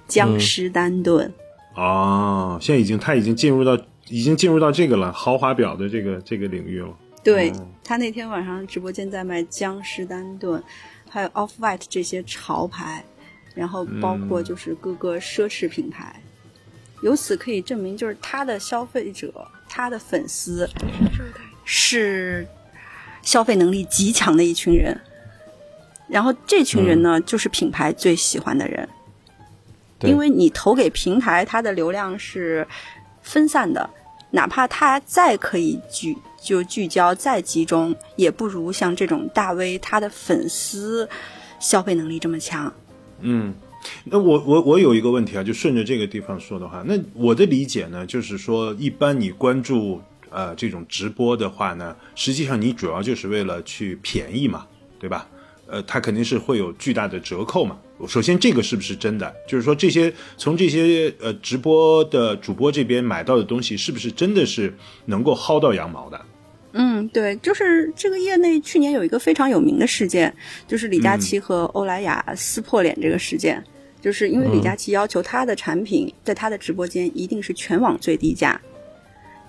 [0.07, 1.33] 僵尸丹顿。
[1.75, 6.95] 哦，现在已经他已经进入到已经进入到这个了，豪华表的这个这个领域了。
[7.25, 7.51] 对
[7.83, 10.63] 他那天晚上直播间在卖江诗丹顿，
[11.09, 13.03] 还有 Off White 这些潮牌，
[13.55, 16.21] 然后包括就是各个奢侈品牌。
[17.03, 19.33] 由此可以证明，就是他的消费者，
[19.75, 20.69] 他的粉丝
[21.65, 22.47] 是
[23.23, 25.01] 消费能力极强的一群人。
[26.09, 28.87] 然后这群人呢，就是品牌最喜欢的人。
[30.01, 32.67] 因为你投给平台，它的流量是
[33.23, 33.89] 分散的，
[34.33, 41.09] 哪怕它再可以聚就聚焦再集中，也不如像这种大 V，他的粉丝
[41.61, 42.71] 消费能力这么强。
[43.21, 43.55] 嗯，
[44.05, 54.67] 那我我我有一个问题啊，就顺着这个地方说的话，那我的理解呢，就是说，一般你关注呃这种直播的话呢，实际上你主要就是为了去便宜嘛，
[54.99, 55.29] 对吧？
[55.67, 57.79] 呃，它肯定是会有巨大的折扣嘛。
[58.07, 59.33] 首先，这个是不是真的？
[59.49, 64.75] 就是说，这些从这些呃直播的主播这边买到的东西，是不是真的是
[65.07, 66.21] 能够薅到羊毛的？
[66.73, 70.35] 嗯，对，就是这个业内去年有一个非常有名的事件，
[70.67, 73.63] 就是李佳琦和欧莱雅撕破脸这个事件。
[74.03, 78.61] 就是因为李佳琦要求他的产品在他的直播间一定是全网最低价，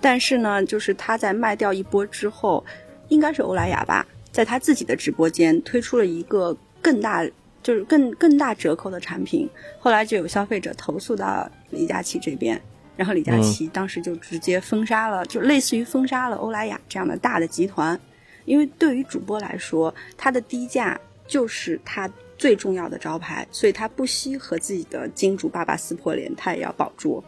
[0.00, 2.64] 但是呢，就是他在卖掉一波之后，
[3.08, 7.28] 应该是欧莱雅吧，在他自己的直播间推出了一个更大。
[7.64, 12.60] 就是更更大折扣的产品，后来就有消费者投诉到李佳琦这边，
[12.94, 17.98] 然后李佳琦当时就直接封杀了，就类似于封杀了欧莱雅这样的大的集团，
[18.44, 27.22] 因为对于主播来说，他的低价就是他最重要的招牌，所以他不惜和自己的金主爸爸撕破脸，他也要保住。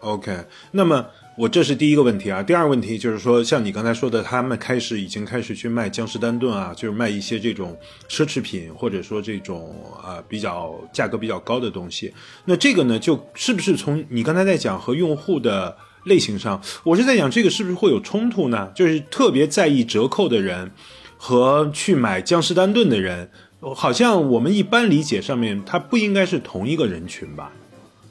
[0.00, 0.36] OK，
[0.72, 1.06] 那么
[1.38, 2.42] 我这是第一个问题啊。
[2.42, 12.12] 第二个问题就是说，像你刚才说的，他们开始已经开始去卖江诗丹顿啊，就是卖一些这种奢侈品，或者说这种啊比较价格比较高的东西。
[12.44, 18.72] 那这个呢，就是不是从你刚才在讲和用户的类型上，我是在讲这个是不是会有冲突呢？
[18.74, 20.72] 就是特别在意折扣的人
[21.16, 23.30] 和去买江诗丹顿的人，
[23.74, 27.52] 好像我们一般理解上面，它不应该是同一个人群吧？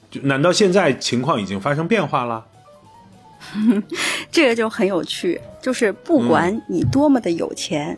[0.10, 2.46] 就难道现在情况已经发生变化了？
[4.32, 7.98] 这个就很有趣，就是不管你多么的有钱，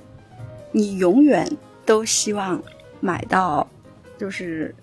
[0.71, 1.47] 你永远
[1.85, 2.61] 都希望
[2.99, 3.69] 买到
[4.17, 4.73] 就是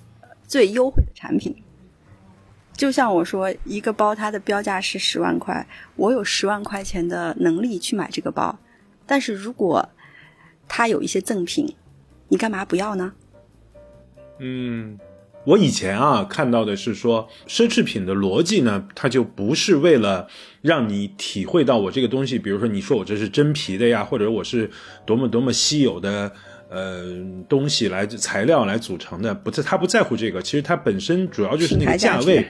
[0.46, 1.56] 最优惠的产品。
[2.76, 8.58] 就像我说，一个包它的标价是十万块，我有十万块钱的能力去买这个包，
[9.06, 9.88] 但是如果
[10.68, 11.74] 它有一些赠品，
[12.30, 13.12] 你干嘛不要呢？
[14.38, 14.98] 嗯。
[15.44, 20.28] 我以前啊看到的是说，奢侈品的逻辑呢，它就不是为了
[20.60, 24.70] 让你体会到我这个东西，比如说你说我这是真皮的呀，或者我是
[25.06, 26.30] 多么多么稀有的
[26.68, 27.06] 呃
[27.48, 32.46] 东西来材料来组成的，不在他不在乎这个，其实它本身主要就是那个价位，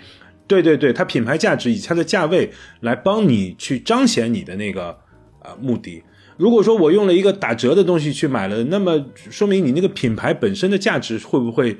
[0.48, 4.98] 对对对，它品牌价值以它的价位来帮你去彰显你的那个
[5.44, 6.02] 呃目的。
[6.40, 11.76] 如果说我用了一个打折的东西去买了，那么说明你那个品牌本身的价值会不会？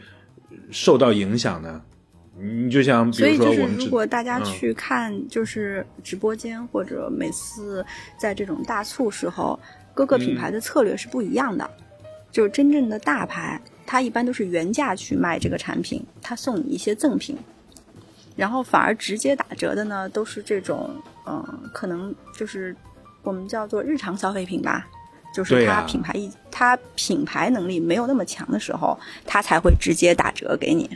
[0.73, 1.83] 受到影响呢？
[2.39, 7.85] 你就像，所以就是如果大家去看，就是直播间或者每次
[8.17, 9.59] 在这种大促时候，
[9.93, 11.69] 各个品牌的策略是不一样的。
[12.31, 17.37] 就是真正的大牌，它一般都是原价去卖这个产品，它送你一些赠品，
[18.37, 20.89] 然后反而直接打折的呢，都是这种，
[21.27, 21.45] 嗯，
[21.75, 22.77] 可能就是
[23.23, 24.87] 我们叫做日常消费品吧。
[25.33, 30.91] 就是它品牌一，它品牌能力没有那么强的时候，它才会直接打折给你。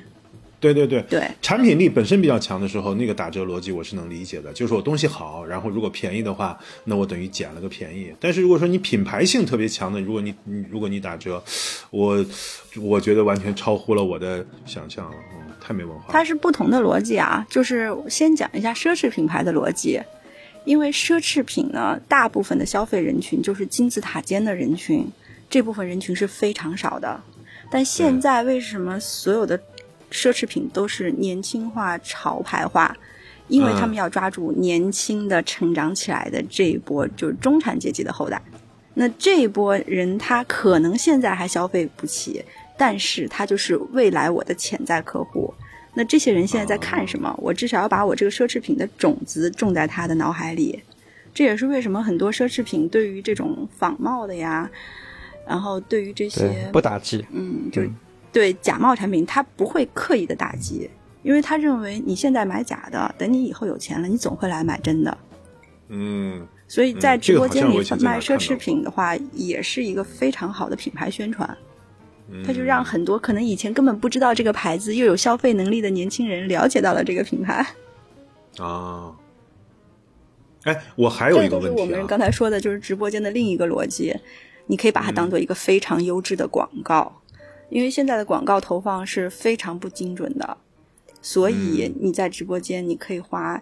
[0.58, 4.52] 对对对对，产品力本身比较强的时候，那个打折逻辑我是能理解的。
[4.52, 8.12] 就是我东西好，然后如果便宜的话，那我等于捡了个便宜。
[8.18, 11.40] 但是如果说你品牌性特别强的，如果你你如果你打折，
[11.90, 12.24] 我
[12.80, 16.06] 我觉得完全超乎了我的想象了，嗯，太没文化。
[16.08, 20.00] 它是不同的逻辑啊，就是先讲一下奢侈品牌的逻辑。
[20.64, 25.06] 因为奢侈品呢，大部分的消费人群就是金字塔尖的人群，
[25.48, 27.20] 这部分人群是非常少的。
[27.70, 29.58] 但现在为什么所有的
[30.10, 32.96] 奢侈品都是年轻化、潮牌化？
[33.48, 38.40] 因为他们要抓住年轻的成长起来的这一波，就是中产阶级的后代。
[38.94, 42.42] 那这一波人，他可能现在还消费不起，
[42.78, 45.52] 但是他就是未来我的潜在客户。
[45.94, 47.32] 那这些人现在在看什么？
[47.40, 50.82] 我至少要把我这个奢侈品的种子种在他的脑海里。
[51.32, 54.70] 这也是为什么很多奢侈品对于这种仿冒的呀，
[55.44, 57.82] 然后对于这些不打击，嗯，就
[58.32, 60.88] 对假冒产品，他不会刻意的打击，
[61.24, 65.18] 因为他认为你现在买假的，等你以后有钱了，你总会来买真的。
[65.88, 71.56] 嗯，所以在直播间里卖奢侈品的话，也是一个非常好的品牌宣传。
[72.44, 77.66] 他就让很多可能以前根本不知道这个牌子又有消费能力的年轻人了解到了这个品牌。
[78.58, 79.14] 啊，
[80.62, 81.70] 哎，我还有一个问题啊。
[81.70, 84.16] 这是我们刚才说的，就是直播间的另一个逻辑，
[84.66, 87.20] 你可以把它当做一个非常优质的广告，
[87.68, 90.56] 因为现在的广告投放是非常不精准的，
[91.20, 93.60] 所以你在直播间你可以花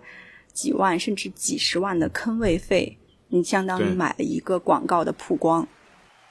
[0.52, 2.98] 几万甚至几十万的坑位费，
[3.28, 5.66] 你相当于买了一个广告的曝光。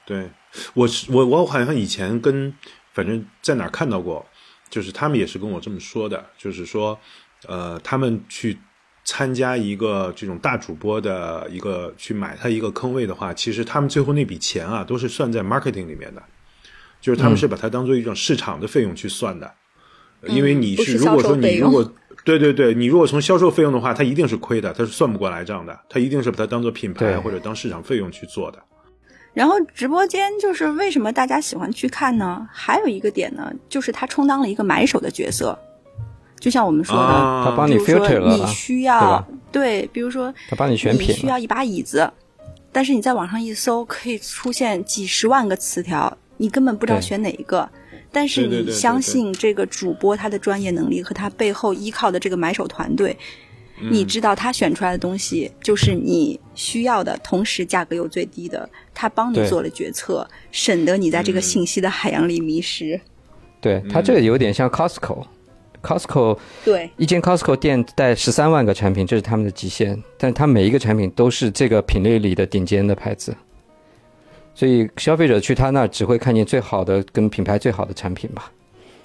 [0.06, 0.30] 对。
[0.74, 2.52] 我是我我好像以前跟
[2.92, 4.24] 反正在哪看到过，
[4.68, 6.98] 就是他们也是跟我这么说的，就是说，
[7.46, 8.58] 呃，他们去
[9.04, 16.22] 参加一个这种大主播的一个去买他一个坑位的话，其实他们最后那笔钱啊都是算在 marketing 里面的，
[17.00, 19.52] 就是他们是把它当做一种市场的费用去算的，
[20.28, 21.92] 因为你是如果说你如果
[22.24, 28.62] 对对对，你如果从销售费用的话，它一定是亏的，它是算不过来账的，它一定是把它当做品牌或者当市场费用去做的。
[29.34, 32.46] 然后直播间就是为什么大家喜欢去看呢？
[32.52, 35.58] 还有一个点呢，就是他充当了一个买手的角色，
[36.38, 42.12] 就像我们说的，他帮你 filter 了，你需要对，比如说他帮你选品，需要一把椅子，
[42.70, 47.68] 但是你在网上一搜，可以出现几十万个词条，你根本不知道选哪一个。
[48.14, 53.16] 但是你相信这个主播他的专业能力和他背后依靠的这个买手团队。
[53.90, 63.00] 你知道他选出来的东西就是你需要的，同时价格又最低的，他帮你做了决策，省得你在这个信息的海洋里迷失。
[63.60, 73.34] 对他这个有点像 Costco，Costco 对一间 Costco 店带十三万个产品，这是他们的极限，但他每一个产品都是这个品类里的顶尖的牌子。
[74.54, 78.52] 所以消费者去他那只会看见最好的跟品牌最好的产品吧。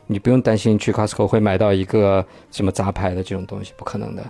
[0.08, 4.26] 你不用担心去 Costco 会买到一个什么杂牌的这种东西，不可能的。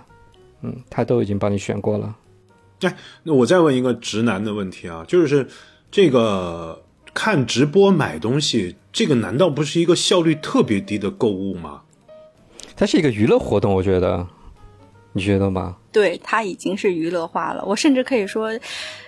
[0.62, 2.16] 嗯，他都已经帮你选过了。
[2.80, 5.48] 哎，那我再问一个直男的问题啊，就是
[5.90, 6.82] 这个
[7.14, 11.82] 看直播买东西，这个难道不是一个效率特别低的购物吗？
[12.76, 14.26] 它是一个娱乐活动，我觉得，
[15.12, 15.76] 你觉得吗？
[15.90, 17.64] 对，它已经是娱乐化了。
[17.64, 18.50] 我甚至可以说。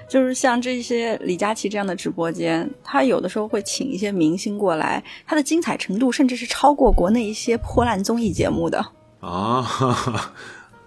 [0.08, 8.84] 就是像这些李佳琦这样的直播间，他有的时候会请一些明星过来，他的精彩程度甚至是超过国内一些破烂综艺节目的
[9.20, 9.64] 啊！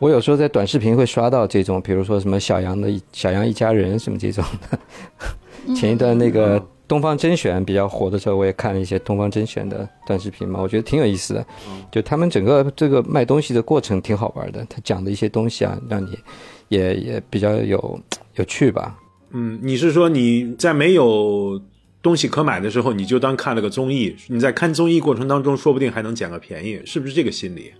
[0.04, 4.78] 我有时候在短视频会刷到这种，比如说什么小杨的小杨一家人什么这种的。
[5.74, 11.45] 前一段那个东方甄选比较火的时候，我也看了一些东方甄选的短视频嘛，我觉得挺有意思的。
[11.89, 16.20] 就他们整个这个卖东西的过程挺好玩的，他讲的一些东西啊，让你
[16.68, 17.97] 也也比较有
[18.36, 18.97] 有趣吧。
[19.32, 21.62] 嗯，你是说你在没有
[22.01, 24.14] 东西可买的时候，你就当看了个综艺？
[24.28, 27.72] 你在看综艺过程当中，说不定还能捡个便宜，是不是这个心理？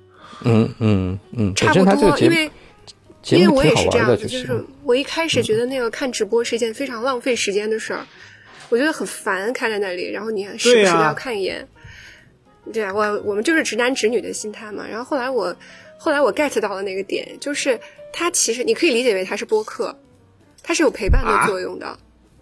[0.44, 2.50] 嗯嗯嗯，差不多，因为
[3.30, 8.06] 因为我也是这样子，就是我一开始觉得那个看直播是一件非常浪费时间的事儿，
[8.70, 11.68] 我觉得很烦，开在那里，然后你时不时的要看一眼。
[12.72, 14.86] 对啊，我我们就是直男直女的心态嘛。
[14.90, 15.56] 然后后来我
[15.98, 17.80] 后来我 get 到了那个点，就是
[18.12, 19.98] 它其实你可以理解为它是播客。
[20.66, 22.00] 它是有陪伴的作用的，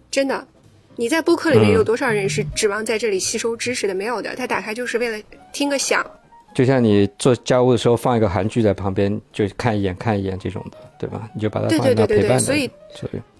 [0.08, 0.46] 真的。
[0.94, 3.94] 你在播客里面有多少人是指望在这里吸收知识的？
[3.96, 5.20] 没有的，他打开就是为了
[5.52, 6.08] 听个响。
[6.54, 11.28] 就像你做家务的时候放一个韩剧在旁边，就看一眼看一眼这种的，对吧？
[11.34, 12.70] 你就把它放在陪伴的所以，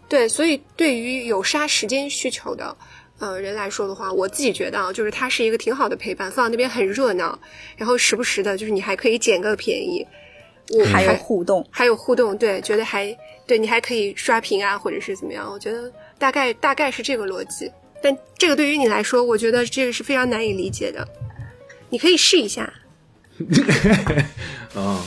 [0.08, 2.76] 对，所以对于有杀时间需求的
[3.18, 7.38] 呃人来说的话，我自己觉得啊，就是它是一个挺好的陪伴，放在那边很热闹，
[7.76, 10.06] 然后时不时的，就是你还可以捡个便宜，
[10.78, 13.16] 我还有互动，还有互动，对，觉得还。
[13.44, 15.50] 对你还可以刷屏啊，或者是怎么样？
[15.50, 21.06] 我觉得大概大概是这个逻辑，但这个对于你来说，我觉得这个是非常难以理解的。
[21.90, 22.72] 你可以试一下。
[24.74, 25.05] 啊，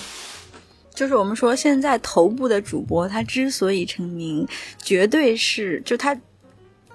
[0.94, 4.48] 就是我们说现在头部的主播，他之所以成名，
[4.82, 6.18] 绝对是就他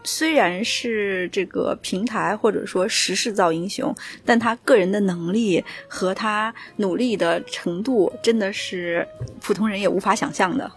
[0.03, 9.07] 虽然是这个平台或者说时势造英雄，但他个人的能力和他努力的程度，真的是
[9.41, 10.71] 普通人也无法想象的。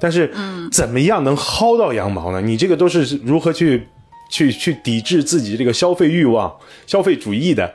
[0.00, 0.32] 但是，
[0.72, 2.40] 怎么样能薅到羊毛呢？
[2.40, 3.86] 你这个都是如何去、
[4.28, 6.52] 去、去抵制自己这个消费欲望、
[6.86, 7.72] 消费主义的？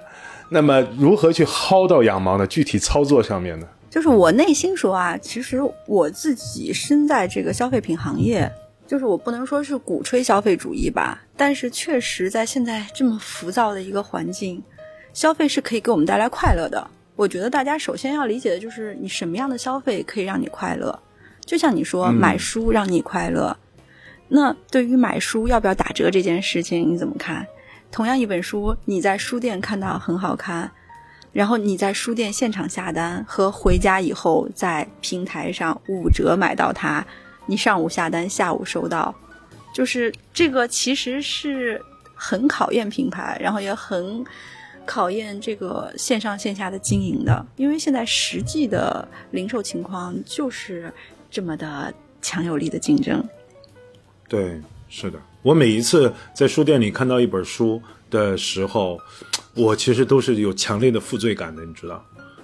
[0.49, 2.47] 那么，如何去薅到羊毛呢？
[2.47, 3.67] 具体操作上面呢？
[3.89, 8.51] 就是我内心说啊，其实我自己身在这个消费品行业，
[8.85, 14.61] 就是我不能说是鼓吹消费主义吧，但是确实在现在这么浮躁的一个环境，
[15.13, 16.87] 消费是可以给我们带来快乐的。
[17.15, 20.97] 我觉得大家首先要理解的就是，你什么样的消费可以让你快乐。
[21.45, 23.57] 就像你说买书让你快乐，
[24.27, 27.45] 那对于买书要不要打折这件事情你怎么看？
[27.91, 30.71] 同样一本书，你在书店看到很好看，
[31.33, 37.05] 然后你在书店现场下单和回家以后在平台上五折买到它，
[37.45, 39.13] 你上午下单下午收到，
[39.73, 41.81] 就是这个其实是
[42.15, 44.25] 很考验品牌，然后也很
[44.85, 50.93] 考验这个线上线下的经营的，因为现在实际的零售情况就是。
[51.31, 53.23] 这么的强有力的竞争，
[54.27, 55.19] 对，是的。
[55.41, 58.99] 我每一次在书店里看到一本书的时候，
[59.53, 62.03] 我其实都是有强烈的负罪感的，你知道？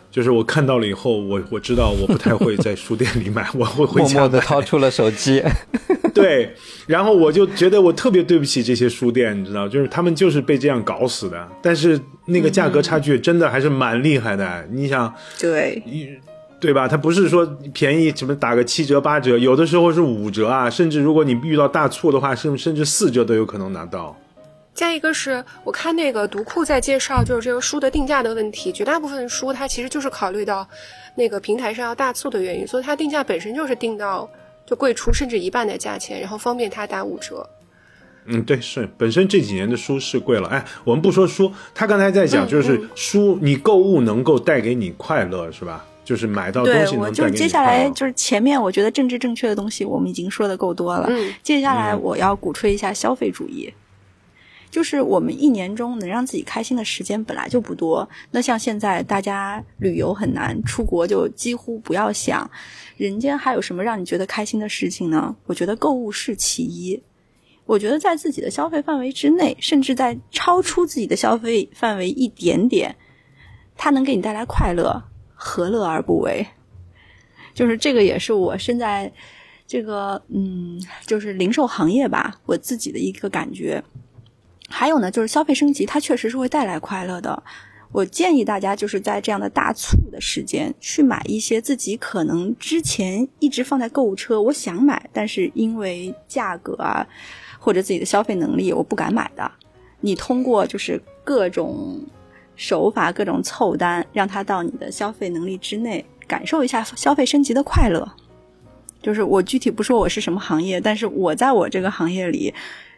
[0.10, 5.44] 就是我看到了以后，我我知道我不太会在书店里买， 我会回家默默的掏出了手机。
[6.16, 6.56] 对，
[6.88, 11.46] 然后我就觉得我特别对不起这些书店，你知道，就是他们就是被这样搞死的。
[11.62, 15.14] 但是那个价格差距真的还是蛮厉害的，你想？
[15.38, 15.84] 对。
[16.66, 16.88] 对吧？
[16.88, 24.18] 它不是说便宜，什么打个七折八折，有的时候是五折啊，甚至如果你遇到大促的话，甚甚至四折都有可能拿到。
[24.74, 30.68] 再一个是我看那个读库在介绍，就是这个书的定价的问题，绝大部分书它其实就是考虑到
[31.16, 34.30] 那个平台上要大促的原因，所以它定价本身就是定到
[34.66, 37.50] 就贵出甚至一半的价钱，然后方便它打五折。
[38.26, 40.50] 嗯，对，是本身这几年的书是贵了。
[40.50, 45.86] 哎，我们不说书，他刚才在讲就是书，你购物能够带给你快乐，是吧？
[46.06, 51.08] 就是买到东西能就接下来就是前面我觉得政治正确的东西我们已经说的够多了。
[51.10, 53.74] 嗯，接下来我要鼓吹一下消费主义。
[54.72, 58.10] 就是我们一年中能让自己开心的时间本来就不多。
[58.32, 62.50] 那像现在大家旅游很难，出国就几乎不要想。
[62.98, 65.34] 人间还有什么让你觉得开心的事情呢？
[65.46, 67.02] 我觉得购物是其一。
[67.66, 72.94] 我觉得在自己的消费范围之内，甚至在超出自己的消费范围一点点，
[73.78, 75.02] 它能给你带来快乐。
[75.36, 76.48] 何乐而不为？
[77.54, 79.12] 就是这个，也是我身在
[79.68, 83.84] 这个嗯，就是零售行业吧，我自己的一个感觉。
[84.68, 87.44] 还有呢，就是消费升级，它确实是会带来快乐的。
[87.92, 97.08] 我建议大家就是在这样的大促的时间去买一些自己可能之前一直放在购物车，我想买，但是因为价格啊
[97.58, 99.50] 或者自己的消费能力，我不敢买的。
[100.02, 102.04] 你通过就是各种
[102.56, 108.10] 手法、各种凑单，让他到你的消费能力之内，感受一下消费升级的快乐。
[109.02, 112.54] 就是我具体不说我是什么行业，但是我在我这个行业里。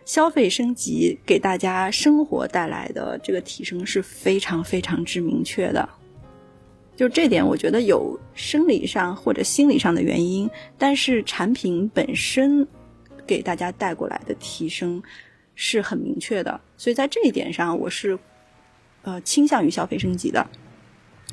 [0.05, 5.89] 消费升级给大家生活带来的这个提升是非常非常之明确的，
[6.95, 12.65] 就这点我觉得有生理上或者心理上的原因，但是产品本身
[13.25, 15.03] 给大家带过来的提升
[15.55, 18.17] 是很明确的，所以在这一点上我是
[19.07, 20.45] 呃倾向于消费升级的，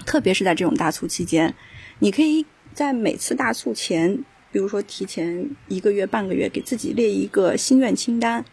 [0.07, 1.53] 特别是在这种大促期间，
[1.99, 4.17] 你可以在每次大促前，
[4.53, 8.45] 比如说提前一个月半个月给自己列一个心愿清单。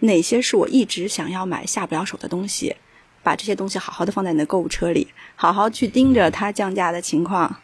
[0.00, 2.74] 哪些是我一直想要买下不了手的东西？
[3.22, 7.60] 把这些东西好好的放在你的购物车里，好好去盯着它降价的情况，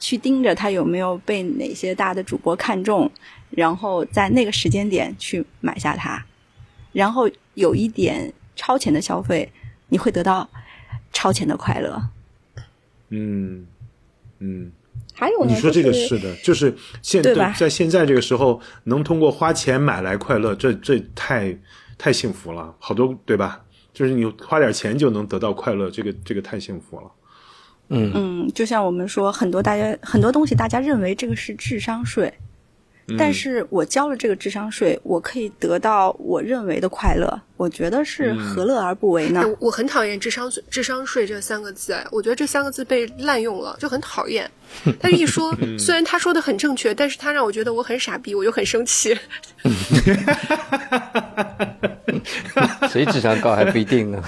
[0.00, 3.08] 去盯着它有没有被哪些大的主播看中，
[3.50, 6.24] 然后在那个时间点去买下它，
[6.92, 9.52] 然后有一点超前的消费，
[9.90, 10.48] 你会得到
[11.12, 12.02] 超前的快乐。
[13.10, 13.66] 嗯
[14.38, 14.72] 嗯。
[15.14, 21.56] 还有你说这个是的，就是现对在现在这个时候能通过花钱买来快乐，这这太
[21.98, 23.62] 太幸福了，好多对吧？
[23.92, 27.10] 就是你花点钱就能得到快乐，这个这个太幸福了。
[27.88, 32.32] 嗯嗯，就像我们说，很多大家很多东西，大家认为这个是智商税。
[33.18, 39.44] 但是我交了这个智商税，我可以得到我认为的快乐，我觉得是何乐而不为呢？
[39.58, 44.50] 我很讨厌智商税，智商税这三个字，我觉得这三个字被滥用了，就很讨厌。
[45.00, 49.18] 但是一说，虽然他说的很正确，但是他让我觉得我很傻逼，我就很生气。
[52.88, 54.22] 谁智商高还不一定呢。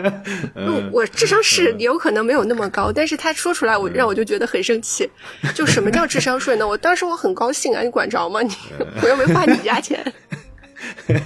[0.92, 5.10] 我智商是有可能没有那么高，但是他说出来，我让我就觉得很生气。
[5.54, 6.66] 就什么叫智商税呢？
[6.66, 8.40] 我当时我很高兴啊，你管着吗？
[8.40, 8.54] 你
[9.02, 10.00] 我又没花你家钱。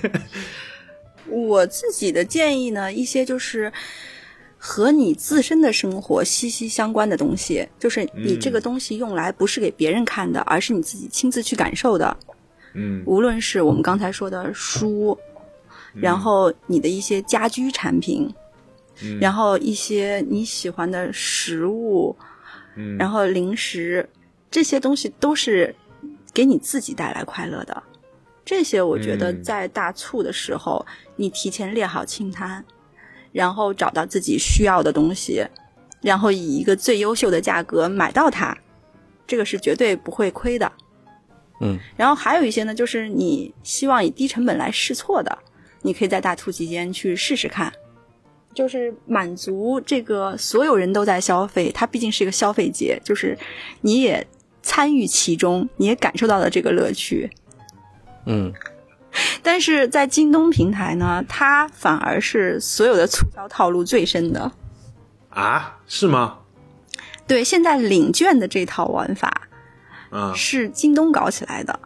[1.28, 3.70] 我自己的建议呢，一些就是
[4.56, 12.16] 和你自身的生活息息相关的东西，就是你这个东西用来不是给别人看的，而是你自己亲自去感受的。
[12.72, 15.18] 嗯，无论是我们刚才说的书，
[15.92, 18.32] 然后你的一些家居产品，
[19.20, 22.16] 然后一些你喜欢的食物，
[22.76, 24.08] 嗯，然后零食，
[24.50, 25.74] 这些东西都是
[26.34, 27.82] 给你自己带来快乐的。
[28.44, 30.84] 这些我觉得在大促的时候，
[31.16, 32.62] 你提前列好清单，
[33.32, 35.46] 然后找到自己需要的东西，
[36.02, 38.54] 然后以一个最优秀的价格买到它，
[39.26, 40.70] 这个是绝对不会亏的。
[41.60, 45.38] 嗯，然后还有一些呢，就是你希望以低成本来试错的，
[45.80, 47.72] 你可以在大促期间去试试看，
[48.52, 53.38] 就是满足这个所有人都在消费，它毕竟是一个消费节，就是
[53.80, 54.26] 你也
[54.64, 57.30] 参与其中，你也感受到了这个乐趣。
[58.24, 58.50] 嗯，
[59.42, 64.50] 但是在京东平台呢，它反而是所有的促销套路最深的
[65.28, 65.76] 啊？
[65.86, 66.38] 是吗？
[67.26, 69.42] 对，现在领券的这套玩法。
[70.34, 71.78] 是京东搞起来的。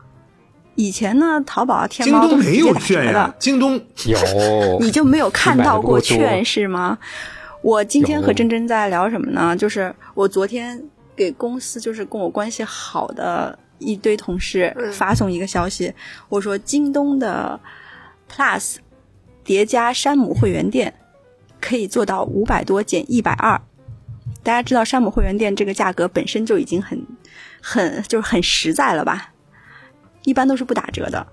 [0.75, 3.35] 以前呢，淘宝、天猫都没有券呀。
[3.39, 4.19] 京东有，
[4.79, 6.99] 你就没有看到过券是吗？
[7.63, 9.57] 我今天和珍珍在聊什么呢？
[9.57, 10.81] 就是我昨天
[11.19, 15.93] 给公司，就是跟我关系好的一堆同事发送一个消息，
[16.31, 17.61] 我说京东的
[18.31, 18.77] Plus
[19.45, 20.95] 叠加山姆会员店
[21.61, 23.61] 可以做到五百多减一百二。
[24.43, 27.05] 大家知道山姆会员店这个价格本身就已经很。
[27.61, 29.33] 很就是很实在了吧，
[30.23, 31.27] 一般都是不打折的，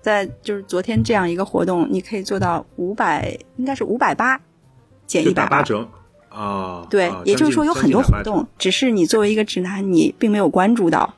[0.00, 4.40] 在就是昨天这样一个活动，你可以做到五百，应该是五百八
[5.06, 5.86] 减一百八折
[6.36, 6.86] 啊。
[6.90, 11.14] 对，也就是说有很多活动，只是你作为一个直男，你并没有关注到。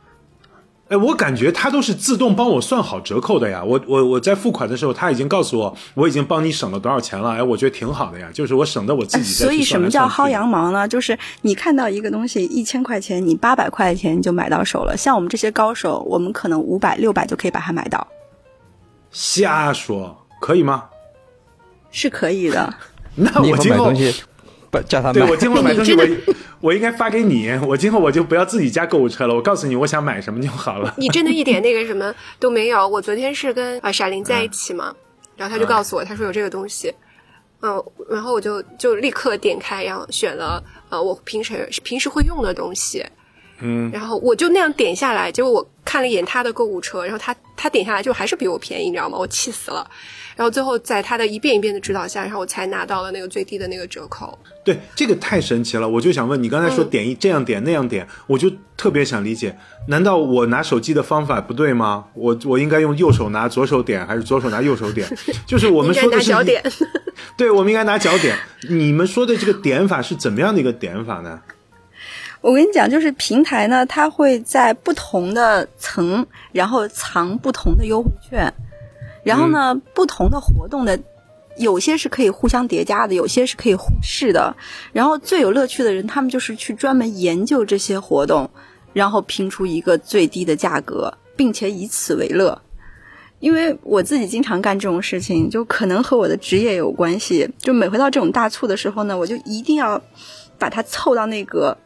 [0.89, 3.63] 哎，我感觉它都是自动帮我算好折扣的呀。
[3.63, 7.33] 我我我在付款的时候，他已经告诉我，我已经帮你省了多少钱了。
[7.33, 9.35] 哎，我觉得挺好的呀，就是我省的我自己。
[9.35, 10.89] 所以什么叫薅羊毛呢？
[10.89, 14.97] 就是你看到一个东西一千块钱，你八百块钱就买到手了。
[14.97, 18.09] 像我们这些高手，我们可能五百六百就可以把它买到。
[19.11, 20.85] 瞎说，可以吗？
[21.91, 22.75] 是可以的。
[23.15, 23.93] 那我今后。
[24.71, 27.51] 不叫他买，对我今后买东西，我我应该发给你。
[27.67, 29.35] 我今后我就不要自己加购物车了。
[29.35, 30.95] 我告诉你，我想买什么就好了。
[30.99, 32.87] 你真的一点那个什么都没有。
[32.87, 34.95] 我昨天是跟啊傻玲在一起嘛，
[35.37, 36.93] 然后他就告诉我，他说有这个东西，
[37.63, 43.05] 嗯，然后我就就立刻点开，然后选了呃我平时平时会用的东西，
[43.61, 49.17] 嗯，然后我就那样点下来，结果我看了一眼他的购物车，然后他他点下来就还是比我便宜，你知道吗？
[49.17, 49.89] 我气死了。
[50.39, 54.39] 然后最后在他的一遍一遍的指导下，然后我才拿到了那个最低的那个折扣。
[54.65, 55.89] 对，这个太神奇了。
[55.89, 59.59] 我就想问你，刚才说点一这样点那样点，我就特别想理解，
[59.89, 62.05] 难道我拿手机的方法不对吗？
[62.15, 65.09] 我我应该用右手拿左手点，还是左手拿右手点？
[65.45, 66.63] 就是我们说的是脚点。
[67.37, 68.39] 对，我们应该拿脚点。
[68.71, 71.41] 你们说的这个点法是怎么样的一个点法呢？
[72.41, 78.55] 我跟你讲，就是平台呢，它会在不同的层，然后藏不同的优惠券。
[79.29, 80.99] 然后呢，不同的活动的，
[81.59, 84.57] 有些是可以互相叠加的，有些是可以互斥的。
[84.93, 88.51] 然后最有乐趣的人，他们就是去专门研究这些活动，
[88.95, 92.63] 然后拼出一个最低的价格，并且以此为乐。
[93.41, 97.49] 因为我自己经常干这种事情，就可能和我的职业有关系。
[97.59, 100.01] 就每回到这种大促的时候呢，我就一定要
[100.59, 101.77] 把它凑到那个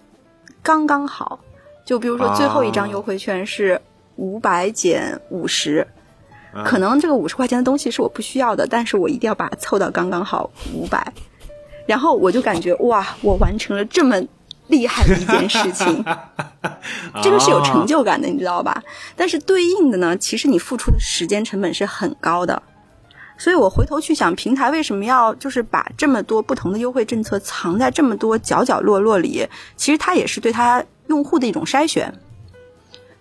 [0.62, 1.40] 刚刚好。
[1.84, 3.82] 就比如说最后一张优惠券是
[4.16, 5.86] 五百减五十。
[6.64, 11.12] 可能这个五十块钱的东西是我不需要的，但是我一定要把它凑到刚刚好五百，
[11.86, 14.20] 然后我就感觉哇，我完成了这么
[14.68, 16.04] 厉害的一件事情，
[17.22, 18.82] 这个是有成就感的，你知道吧？
[19.16, 22.62] 但是对应的呢，其实你付出的时间成本是很高的，
[23.38, 29.46] 所以我回头去想，平台为什么要就是把这么多不同的优惠政策藏在这么多角角落落里？
[29.76, 32.12] 其实它也是对它用户的一种筛选。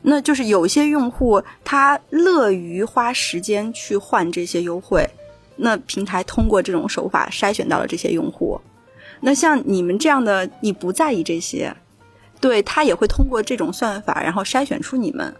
[0.01, 5.07] 那就是有些用户他乐于花时间去换这些优惠，
[5.55, 8.59] 那平台通过这种手法筛选到了这些用户。
[9.19, 11.75] 那像你们这样的，你不在意这些，
[12.39, 15.31] 对他也会通过这种算法，然后筛选出你们。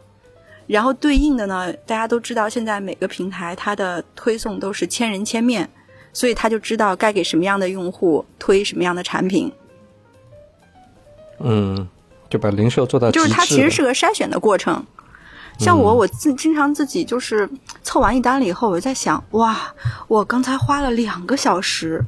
[0.67, 5.67] 然后对应的呢，大家都知道，现在每个平台它的推送都是千人千面，
[6.13, 9.51] 所以他就知道该给什么样的用户推什么样的产品。
[11.39, 11.89] 嗯。
[12.31, 14.83] 就把零售做到就是它其实是个筛选的过程。
[15.59, 17.47] 像我，我自经常自己就是
[17.83, 19.55] 凑完一单了以后，我就在想，哇，
[20.07, 22.03] 我刚才花了两个小时，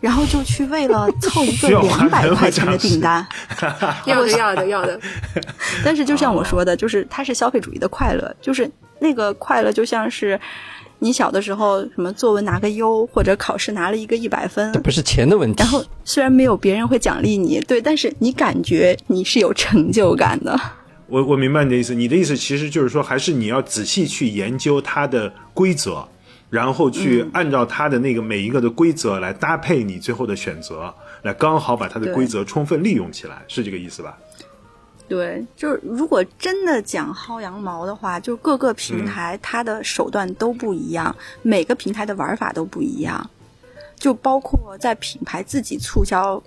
[0.00, 3.24] 然后就去为了 凑一个两百块钱的订单，
[4.06, 4.98] 要的要的要的。
[5.84, 10.40] 但是就像我说的，就是它是消费主义的快乐，就是那个快乐就像是。
[11.02, 15.62] 你小的时候，什么作文拿个优，或者考试拿了一个一百分，这不是钱的问题。
[15.62, 20.58] 然后虽然没有别人会奖励你，对，但是你感觉你是有成就感的。
[21.06, 26.06] 我我明白你的意思，你的意思其实就是说，还是你要仔细去研究它的规则，
[26.50, 34.16] 然后去按照它的那个每一个的规则来搭配你最后的选择，来刚好把它的规则充分利用起来，是这个意思吧？
[35.10, 43.28] 对，就是如果真的讲薅羊毛的话，就各个平台它的手段都不一样，每个平台的玩法都不一样，
[43.96, 46.40] 就包括在品牌自己促销，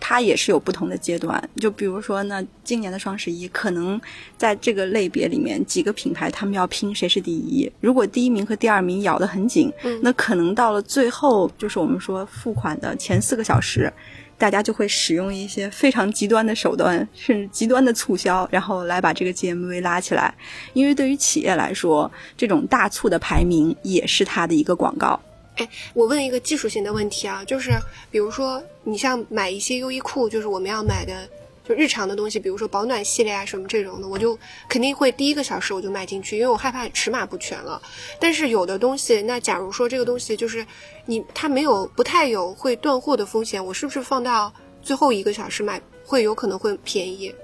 [0.00, 1.40] 它也是有不同的阶段。
[1.58, 4.00] 就比如说呢，今年的双十一，可能
[4.36, 7.70] 在这个类别里面，几个品牌他们要拼谁是第一。
[7.80, 13.92] 如果第一名和第二名咬得很紧，那可能到了最后，就是我们说付款的前四个小时。
[14.38, 20.32] 大家就会使用一些非常极端的手段，甚至极端的促销，然后来把这个 GMV 拉起来。
[20.72, 25.20] 因为对于企业来说，这种大促的排名也是它的一个广告。
[25.56, 27.72] 哎，我问一个技术性的问题啊，就是
[28.10, 31.28] 比如说你像买一些优衣库，就是我们要买的。
[31.68, 34.38] 就日常的东西，比如说保暖系列啊什么这种的，我就
[34.70, 37.82] 肯定会第一个小时我就买进去，因为我害怕尺码不全了。
[38.18, 40.64] 但是有的东西，那假如说这个东西就是
[41.04, 44.50] 你它没有不太有会断货的风险，我是不是放到
[44.80, 47.34] 最后一个小时买会有可能会便宜？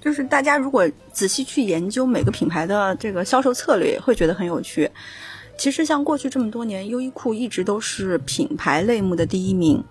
[0.00, 4.90] 就是大家如果仔细去研究每个品牌的这个销售策略，会觉得很有趣。
[5.56, 9.84] 其实像过去这么多年，优衣库一直都是品牌类目的第一名，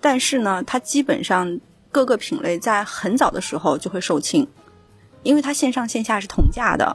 [0.00, 1.58] 但是呢，它基本上。
[1.96, 4.46] 各个品类在很早的时候就会售罄，
[5.22, 6.94] 因为它线上线下是同价的，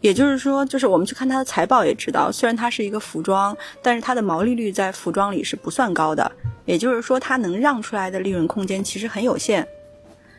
[0.00, 6.32] 也就是说，就是我们去看它的财报也知道，虽然它是一个服装，但是它的毛利率在服装里是不算高的，
[6.64, 9.68] 也就是说，它能让出来的利润空间其实很有限，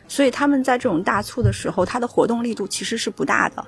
[0.08, 3.64] 所以他们在这种大促的时候，它的活动力度其实是不大的，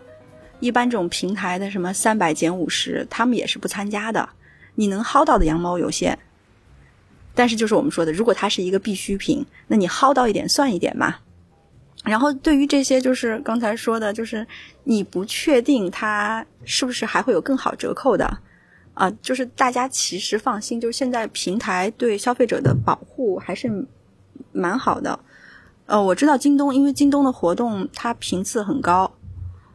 [0.59, 4.29] 一般这种平台的什么三百减五十，他们也是不参加的，
[4.75, 6.19] 你能薅到的羊毛有限。
[7.39, 11.15] 但是就是我们说的，如果它是一个必需品，那你薅到一点算一点嘛。
[12.03, 14.45] 然后对于这些，就是刚才说的，就是
[14.83, 18.29] 你不确定它是不是还会有更好折扣的
[18.93, 19.09] 啊。
[19.23, 23.87] 就是大家其实放心，就是现在平台对消费者的保护还是
[24.51, 25.17] 蛮好的。
[25.87, 29.09] 呃，我知道京东，因为京东的活动它频次很高，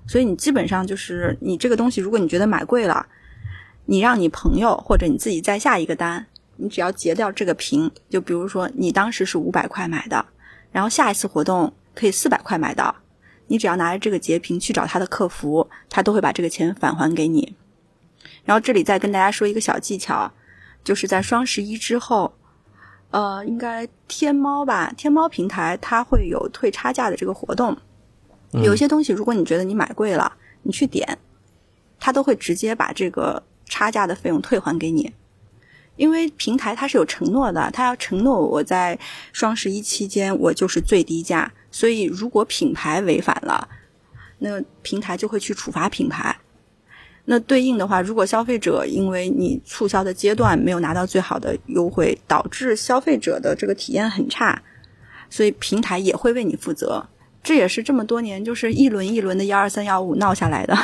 [0.05, 3.05] 所以你基本上就是你这个东西，如果你觉得买贵了，
[3.85, 6.25] 你让你朋友或者你自己再下一个单。
[6.57, 10.25] 你只要截掉这个屏，就比如说你当时是五百块买的，
[10.71, 12.95] 然后下一次活动可以四百块买到，
[13.47, 17.55] 你只要拿着这个截屏去找他的客服，他都会把这个钱返还给你。
[18.45, 20.31] 然后这里再跟大家说一个小技巧，
[20.83, 22.33] 就是在双十一之后，
[23.11, 27.75] 呃，应该天猫吧，天猫平台它会有退差价的这个活动。
[28.51, 30.31] 有些东西如果你觉得你买贵了，
[30.61, 31.17] 你去点，
[31.99, 35.11] 它都会直接把这个差价的费用退还给你。
[35.95, 38.97] 因为平台它是有承诺的，它要承诺我在
[39.31, 43.67] 双十一期间我就是最低价，所以如果品牌违反了，
[44.39, 46.35] 那平台就会去处罚品牌。
[47.25, 54.61] 那对应的话，如果消费者因为你促销的阶段没有拿到最好的优惠，导致消费者的这个体验很差，
[55.29, 57.07] 所以平台也会为你负责。
[57.41, 60.77] 这也是这么多年就是一轮一轮的幺二三幺五闹下来的。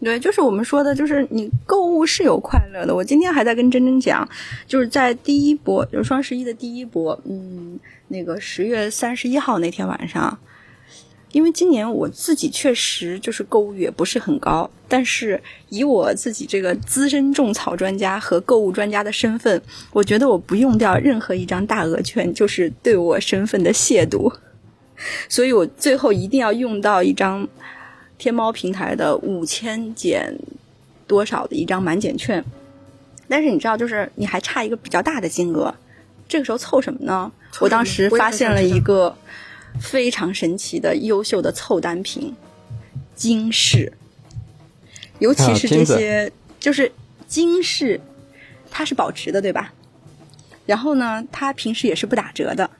[0.00, 2.94] 对，就是我们说的，就是你购物是有快乐的。
[2.94, 4.28] 我今天还在跟珍珍讲，
[4.66, 7.78] 就是在第一波，就是双十一的第一波，嗯，
[8.08, 10.38] 那个十月三十一号那天晚上。
[11.32, 19.60] 因为今年我自己确实就是购物也不是很高，但是以我自己这个资深种草专家和购物专家的身份，
[19.92, 24.32] 我觉得我不用掉任何一张大额券就是对我身份的亵渎，
[25.28, 27.48] 所以我最后一定要用到一张
[28.24, 30.34] 天猫平台的五千减
[31.06, 32.42] 多少的一张满减券。
[33.28, 35.74] 但是你知道，就是你还差一个比较大的金额，
[36.26, 37.30] 这个时候凑什么呢？
[37.60, 39.14] 我当时发现了一个。
[39.80, 42.32] 非常神奇的优秀的凑单品，
[43.16, 43.92] 金饰，
[45.18, 46.92] 尤其是这些就是
[47.26, 48.00] 金饰，
[48.70, 49.74] 它是保值的，对吧？
[50.64, 52.70] 然后呢，它平时也是不打折的。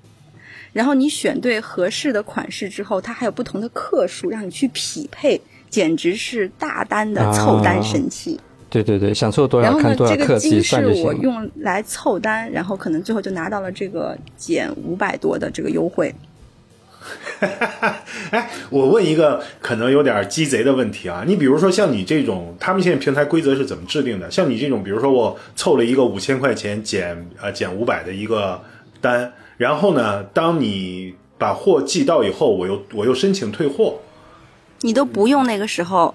[0.75, 8.39] 然后你选对合适的款式之后，它还有不同的克数让你去匹配，简直是大单的凑单神器。
[8.69, 16.13] 对对对，想凑多少看多少克金是我用来凑单，然后可能最后就拿到了这个减五百多的这个优惠。
[18.31, 24.29] 哎，我问一个可能有点鸡贼的问题啊，你比如说像你这种，他们现在平台规则是怎么制定的？
[24.31, 28.61] 像你这种，比如说我凑了一个五千块钱减呃减五百的一个
[29.01, 34.01] 单，然后呢，当你把货寄到以后，我又我又申请退货，
[34.81, 36.15] 你都不用那个时候，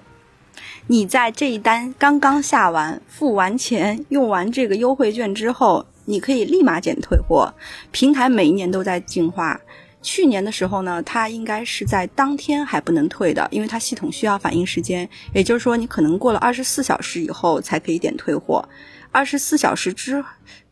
[0.88, 7.52] 你在这一单刚刚下完、付完钱、用完这个优惠券之后，你可以立马减退货。
[7.90, 9.60] 平台每一年都在进化。
[10.02, 15.06] 去年的时候呢，它应该是在当天还不能退的，因为它系统需要反应时间。
[15.34, 18.66] 也就是说，你可能过了二十四小时以后才可以点退货。
[19.12, 20.24] 二十四小时之，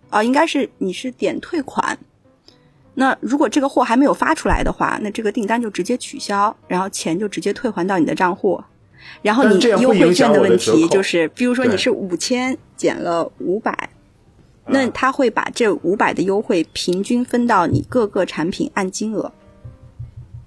[0.09, 1.99] 啊，应该是你是点退款。
[2.99, 8.61] 那如果这个货还没有发出来的话，那这个订单就直接取消，然后钱就直接退还到你的账户。
[9.23, 13.91] 然后你优惠券的问题就是，比如说你是五千减了五百。
[14.67, 19.33] 那他会把这五百的优惠平均分到你各个产品按金额。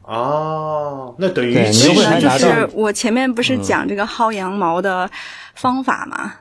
[0.04, 5.10] 哦，那等于其实就是我前面不是讲这个薅羊毛的
[5.56, 6.34] 方法吗？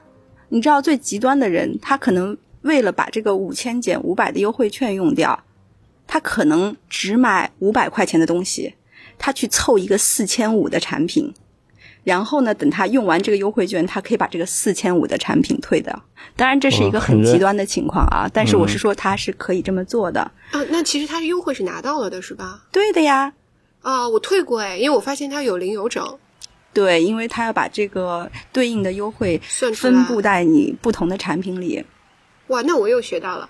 [0.48, 5.40] 你知道最极端的人，他可能为了把这个五千减五百的优惠券用掉，
[6.10, 8.74] 他可能只买五百块钱的东西，
[9.16, 11.32] 他去凑一个四千五的产品。
[12.02, 12.52] 然后呢？
[12.52, 16.02] 等他用完这个优惠券，他可以把这个四千五的产品退掉。
[16.34, 18.28] 当然，这是一个很极端的情况啊。
[18.32, 20.20] 但是我是说，他是可以这么做的。
[20.50, 22.64] 啊，那其实他优惠是拿到了的，是吧？
[22.72, 23.32] 对的呀。
[23.82, 26.18] 啊，我退过哎，因为我发现他有零有整。
[26.72, 29.40] 对，因为他要把这个对应的优惠
[29.74, 31.84] 分布在你不同的产品里。
[32.48, 33.48] 哇，那我又学到了。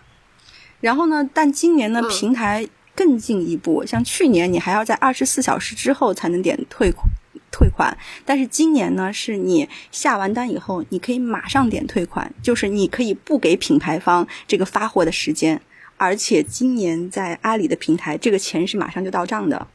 [0.81, 1.29] 然后呢？
[1.33, 7.07] 但今年呢，平台更进一步，像去年你还要在二十四小时之后才能点退款。
[7.53, 15.61] 退款，但是今年呢，是你下完单以后，你可以马上点退款，就是你可以不给品牌方这个发货的时间，
[15.97, 19.67] 而且今年在阿里的平台，这个钱是马上就到账的。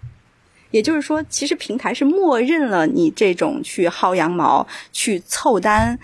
[0.72, 6.00] 也就是说，其实平台是默认了你这种去薅羊毛、去凑单、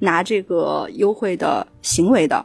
[0.00, 2.44] 拿这个优惠的行为的。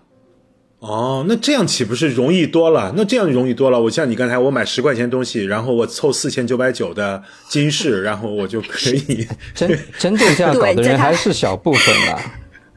[0.88, 2.94] 哦，那这样岂不是容易多了？
[2.96, 3.78] 那这样容易多了。
[3.78, 9.28] 我像你刚才，我买十块钱东西，然后我凑四千九百九的金饰，然后我就可以。
[9.54, 9.70] 真
[10.00, 12.22] 真正这样搞的人还是小部分吧，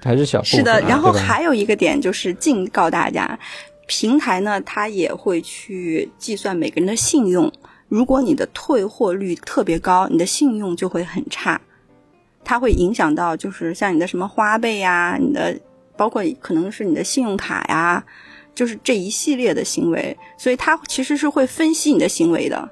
[0.03, 0.59] 还是小部分。
[0.59, 3.39] 是的，然后还有一个点就是警告大家，
[3.87, 7.53] 平台呢，它也会去计算每个人的信用。
[7.89, 11.61] 如果你的退货率特别高，你的信用就会很差，
[12.43, 15.57] 它会影响到就是像你的什么花呗呀，你的。
[16.01, 18.03] 包括可能是你的信用卡呀，
[18.55, 22.70] 就是这一系列的行为，所以它其实是会分析你的行为的，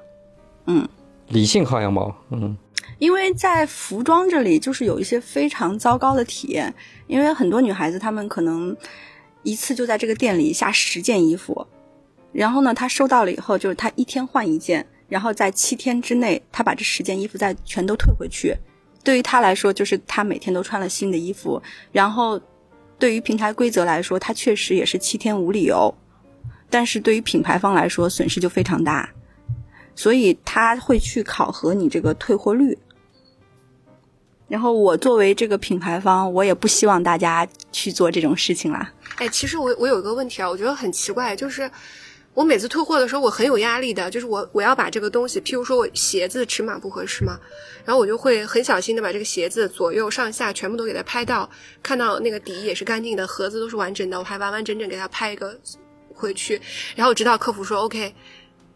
[0.65, 0.89] 嗯，
[1.27, 2.57] 理性薅羊毛，嗯，
[2.97, 6.73] 因为在服装这里就是有一些非常糟糕的体验，
[7.05, 8.75] 因为很多女孩子她们可能
[9.43, 11.67] 一次就在这个店里下十件衣服，
[12.31, 18.55] 然后呢，她收到了以后就是她一天换一件，然后在七天之内，她把这十件衣服再全都退回去。
[19.03, 21.61] 对于她来说，就是她每天都穿了新的衣服。
[21.91, 22.39] 然后，
[22.99, 25.95] 对于平台规则来说，它确实也是七天无理由。
[26.69, 29.09] 但是对于品牌方来说，损失就非常大，
[29.95, 32.77] 所以他会去考核你这个退货率。
[34.47, 38.93] 然后我作为这个品牌方，我也不希望大家去做这种事情啦。
[39.15, 41.71] 哎，其实我我有一个问题啊，我觉得很奇怪，就是。
[42.33, 47.37] 我每次退货的时候，我很有压力的，就是我我要把这个东西，譬如说我鞋子尺码不合适嘛，
[47.83, 51.49] 然后我就会很小心的把这个鞋子左右上下全部都给它拍到，
[51.83, 55.59] 看到那个底也是干净的，盒子都是完整的，我还完完整整给它拍一个
[56.13, 56.61] 回去，
[56.95, 58.13] 然后直到客服说 OK，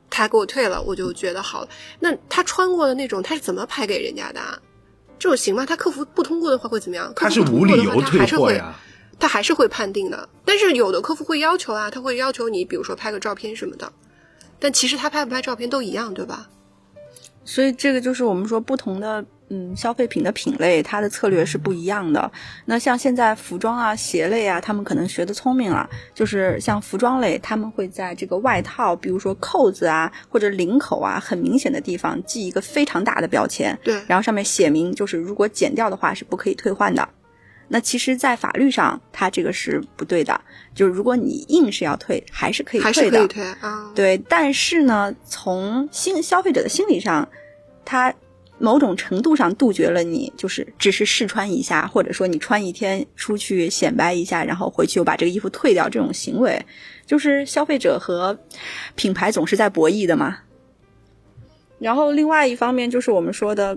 [0.09, 1.69] 他给我退了，我就觉得好了。
[1.99, 4.39] 那他穿过的那种，他是怎么拍给人家的？
[4.39, 4.59] 啊
[5.19, 5.65] 这种行吗？
[5.65, 7.13] 他客服不通过的话会怎么样？
[7.15, 8.75] 他是无理由退货呀。
[9.20, 13.91] 他还是会判定的，但是有的客户会要求啊，他会要求你，比如说拍个照片什么的，
[14.59, 16.49] 但其实他拍不拍照片都一样，对吧？
[17.45, 22.32] 所以这个就是我们说不同的嗯消费品的品类，它的策略是不一样的。
[22.66, 37.07] 那像现在服装啊、鞋类啊，他们可能学的聪明了，就是像服装类，他们会在这个外套，比如说扣子啊或者领口啊很明显的地方系一个非常大的标签，对，然后上面写明就是如果剪掉的话是不可以退换的。
[37.74, 40.39] 那其实，在法律上，它这个是不对的。
[40.76, 43.28] 就是如果你硬是要退，还是可以退的。
[43.28, 43.91] 退啊。
[43.95, 47.28] 对，但是呢，从心消费者的心理上，
[47.84, 48.13] 他
[48.59, 56.63] 某种程度上杜绝了你就是只是试穿一下，或者说你穿一天出去显摆一下，然后回去又把这个衣服退掉这种行为，
[57.07, 58.38] 就是消费者和
[58.93, 60.38] 品牌总是在博弈的嘛。
[61.80, 63.76] 然后另外一方面就是我们说的。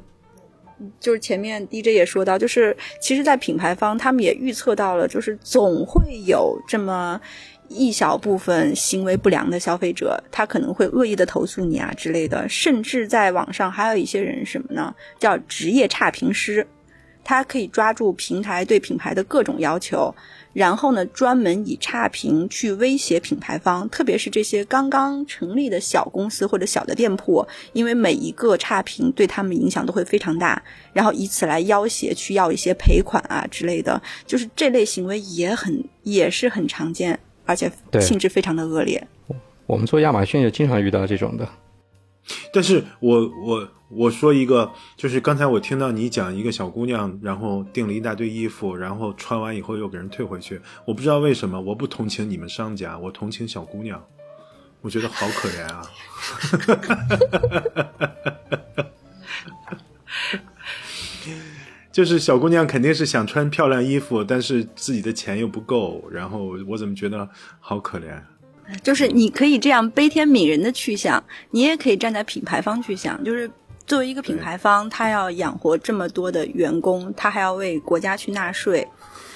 [1.01, 7.21] 就是前面 DJ 也说到，就是其实，在品牌方他们也预测到了，就是总会有这么
[7.69, 14.95] 一小部分行为不良的消费者，他可能会恶意的投诉你啊之类的，甚至在网上还有一些人什么呢？
[15.19, 16.67] 叫职业差评师，
[17.25, 20.15] 他可以抓住平台对品牌的各种要求。
[20.57, 30.63] 然后呢，专门以差评去威胁品牌方，特别是这些刚刚成立的小公司或者小的店铺，因为每一个差评对他们影响都会非常大，
[30.95, 39.07] 然后以此来要挟去要一些赔款啊之类的，就是这类行为也很也是很常见，而且性质非常的恶劣。
[39.67, 41.47] 我们做亚马逊也经常遇到这种的。
[42.51, 50.61] 但是我我我说一个，就是刚才我听到你讲一个小姑娘，然后订了一大堆衣服，然后穿完以后又给人退回去。
[50.85, 54.05] 我不知道为什么，我不同情你们商家，我同情小姑娘，
[54.81, 55.83] 我觉得好可怜啊。
[61.93, 67.27] 就是小姑娘肯定是想穿漂亮衣服，但是自己的钱又不够，然后我怎么觉得
[67.61, 68.21] 好可怜。
[68.83, 71.23] 就是你可以这样悲天悯人的去想，
[71.53, 73.23] 你也可以站在品牌方去想。
[73.25, 73.51] 就是
[73.87, 78.87] 作为一个品牌方，他要养活这么多的员工，他还要为国家去纳税。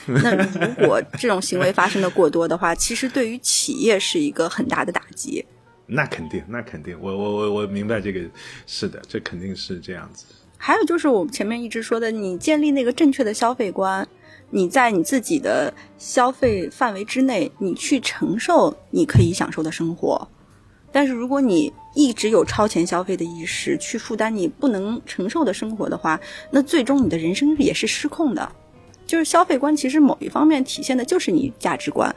[0.07, 5.45] 那如果这种行为发生的过多的话， 其实对于企业是一个很大的打击。
[5.87, 8.21] 那肯定，那肯定，我我我我明白这个，
[8.67, 10.25] 是的，这肯定是这样子。
[10.57, 14.07] 还有就是我们前面一直说的，你建立那个正确的消费观。
[14.53, 20.29] 你在你自己的消费范围之内，你去承受你可以享受的生活。
[20.93, 26.21] 但是如果你一直有超前消费的意识，去负担你不能承受的生活的话，
[26.51, 28.51] 那最终你的人生也是失控的。
[29.07, 32.15] 就是消费观，其实某一方面体现的就是你价值观。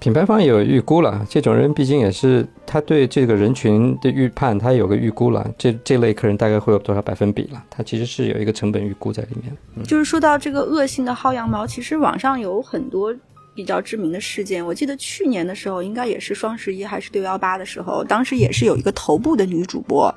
[0.00, 5.48] 品牌方也有预估了，这种人毕竟也是他对这个人群的预判，他有个预估了。
[5.56, 7.64] 这这类客人大概会有多少百分比了？
[7.70, 9.56] 他其实是有一个成本预估在里面。
[9.84, 13.14] 就是说到这个恶性的薅羊毛，其实网上有很多
[13.54, 14.64] 比较知名的事件。
[14.64, 20.14] 我记得去年的时候，应该也是双十一还是六幺八的时候，当时也是有一个头部的女主播，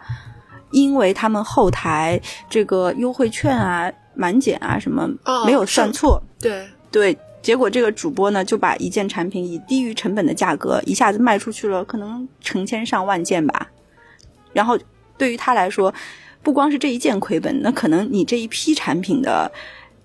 [0.71, 2.19] 因为他们后台
[2.49, 5.09] 这个优惠券啊、满减啊什么
[5.45, 7.17] 没有算错，对对。
[7.41, 13.69] 结果这个主播呢，就把一件产品以低于成本的价格一下子卖出去了，可能成千上万件吧。
[14.51, 14.75] 然后
[15.15, 15.93] 对于他来说，
[16.41, 19.51] 不光是这一件亏本，那可能你这一批产品的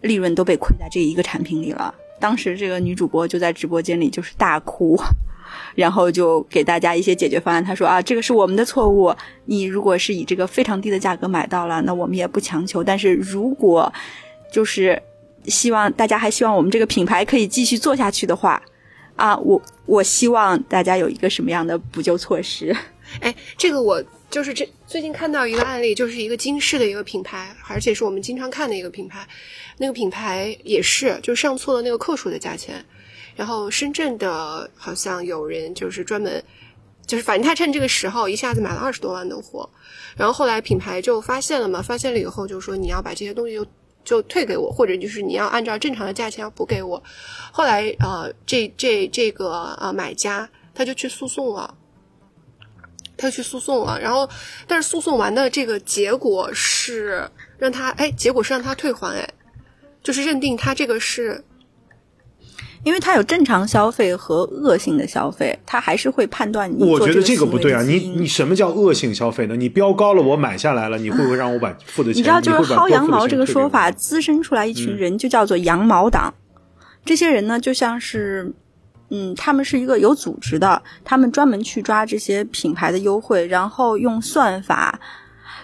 [0.02, 1.94] 利润都被困在这一个产品里了。
[2.20, 4.96] 当时这个女主播就在直播间里就是大哭，
[5.74, 7.64] 然后就给大家一些解决方案。
[7.64, 9.12] 她说啊，这个是我们的错误，
[9.46, 12.84] 你如果是以这个非常低的价格买到了，那我们也不强求。
[12.84, 13.92] 但是如果
[14.52, 15.02] 就是。
[15.46, 18.62] 希望大家还希望我们这个品牌可以继续做下去的话，
[19.16, 22.76] 啊，我我希望大家有一个什么样的补救措施？
[23.20, 29.26] 哎，这个我就是这最近看到一个案例，就是一个金饰的一个品牌，而且是我们经常看的一个品牌。
[29.76, 32.84] 那个品牌也是就上错了那个克数的价钱，
[33.34, 36.42] 然后深圳的好像有人就是专门
[37.06, 39.68] 就是反正他趁这个时候一下子买了二十多万的货，
[40.16, 43.66] 然后后来品牌就发现了嘛，发现了以后就说你要把这些东西就
[44.04, 47.02] 就退给我，或者就是你要按照正常的价钱要补给我。
[47.50, 51.74] 后来呃，这这这个呃买家他就去诉讼了，
[53.20, 54.28] 他去诉讼了，然后
[54.66, 59.28] 但是诉讼完的这个结果是让他哎，结果是让他退还哎，
[60.02, 61.44] 就是认定他这个是。
[62.82, 66.82] 因为他有正常消费和恶性的消费，他还是会判断你。
[66.82, 67.82] 我觉得这个不对啊！
[67.82, 69.54] 你你什么叫恶性消费呢？
[69.54, 72.20] 你标高了，我买下来了，你会不会让我把付的钱？
[72.20, 76.32] 你知道，就是薅羊毛这个说法滋生出来一群人，就叫做羊毛党。
[77.04, 78.50] 这些人呢，就像是，
[79.10, 85.00] 嗯，他们是一个有组织的，他们专门去抓这些品牌的优惠，然后用算法，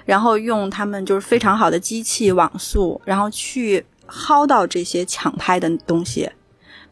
[0.05, 6.29] 然后用他们就是非常好的机器网速，然后去薅到这些抢拍的东西。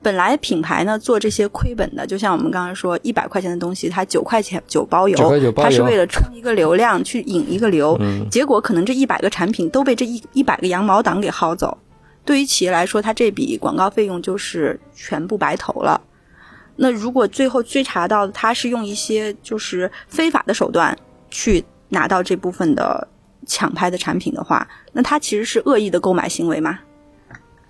[0.00, 5.16] 本来品牌呢做这些亏本的，就像我们刚刚说，一百块钱的东西，它九块钱九包邮，
[5.56, 7.98] 它是为了冲一个流量，去引一个流。
[8.30, 11.78] 结果可能这一百个产品都被这一一百个羊毛党给薅走。
[12.26, 16.00] 对于企业来说，它这笔广告费用就是全部白投了。
[16.76, 20.96] 那如果最后追查到他是用一些就是非法的手段
[21.30, 23.06] 去拿到这部分的
[23.46, 26.78] 抢拍的产品的话，那他其实是恶意的购买行为吗？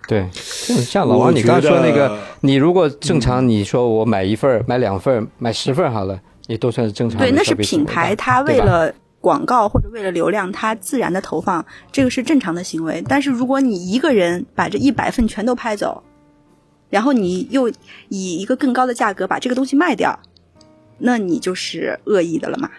[0.06, 7.18] 对，像老王，你刚说那个，你如果正常，你说我买一份买两份买十份好了，也都算是正常。
[7.18, 13.02] 对，那是品牌，它为了广告或者为了流量，它自然的投放，这个是正常的行为。
[13.08, 16.02] 但是如果你一个人把这一百份全都拍走，
[16.94, 17.68] 然后你又
[18.08, 20.16] 以一个更高的价格把这个东西卖掉，
[20.98, 22.70] 那你就是恶意的了嘛？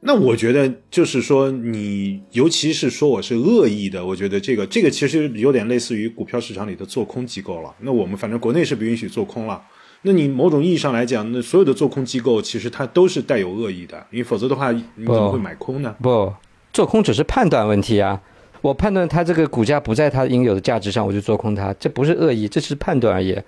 [0.00, 7.74] 那我觉得就是说，你尤其是说我是恶意的，我觉得这个这个其实有点类似于股票市场里的做空机构了。
[7.80, 9.62] 那我们反正国内是不允许做空了。
[10.02, 15.96] 那你某种意义上来讲，那所有的做空机构其实它都是带有恶意的，因为否则的话你怎么会买空呢？
[16.02, 16.34] 不，
[16.70, 18.20] 做空只是判断问题啊。
[18.66, 23.40] 我判断它这个股价不在它应有的价值上，我就做空它，这不是恶意，这是判断而已。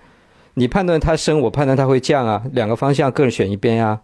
[0.55, 4.01] 你判断它升，我判断它会降啊，两个方向各选一边呀。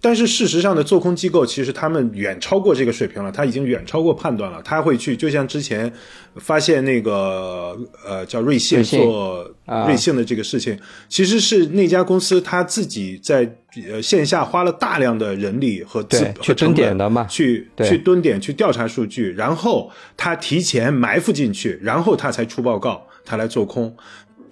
[0.00, 4.60] 但是事实上的做空机构其实他们远超过这个水平了，他已经远超过判断了。
[4.62, 5.92] 他会去，就像之前
[6.36, 7.76] 发现那个
[8.06, 9.50] 呃叫瑞信做
[9.86, 10.78] 瑞信的这个事情，
[11.08, 13.50] 其实是那家公司他自己在
[13.88, 23.94] 呃线下花了大量的人力和资去蹲点的嘛，去去蹲点去调查数据，然后他提前埋伏进去，然后他才出报告，他来做空。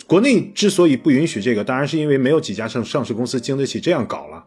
[0.06, 4.42] 国内之所以不允许这个，当然是因为没有几家上上市公司经得起这样搞了。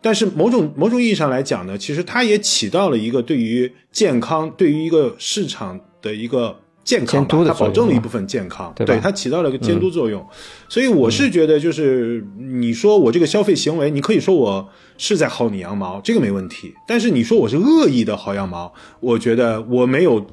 [0.00, 10.24] 但是某种某种意义上来讲呢，其实它也起到了一个对于健康、对于一个市场的一个健康，它保证了一部分健康，对它起到了一个监督作用。
[10.68, 16.72] 所以我是觉得，就是你说我这个消费行为，你可以说我是在薅你羊毛，这个没问题。
[16.86, 20.24] 但是你说我是恶意的薅羊毛，我觉得我没有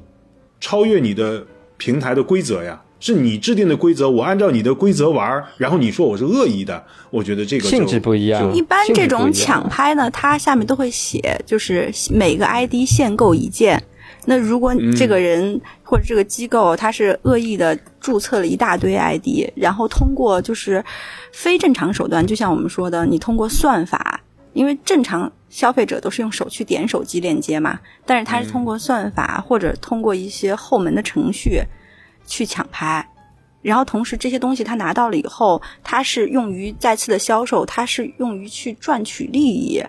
[0.60, 1.44] 超越你的
[1.76, 2.83] 平台的规则呀。
[3.04, 8.50] 是你制定的规则，我按照你的规则玩，然后你说我是恶意的，我觉得这个性质不一样。
[8.54, 13.82] 一般这种抢拍呢，它下面都会写，就是每个 ID 限购一件。
[14.24, 20.82] 那如果这个人或者这个机构他是恶意的注册了一大堆 ID，然后通过就是
[21.30, 24.22] 非正常手段，就像我们说的，你通过算法，
[24.54, 31.62] 因为正常消费者都是用手去点手机链接嘛，但是他是通过算法或者通过一些后门的程序。
[32.26, 33.06] 去抢拍，
[33.62, 39.82] 然后同时这些东西他拿到了以后，他是用于再次的销售，他是用于去赚取利益，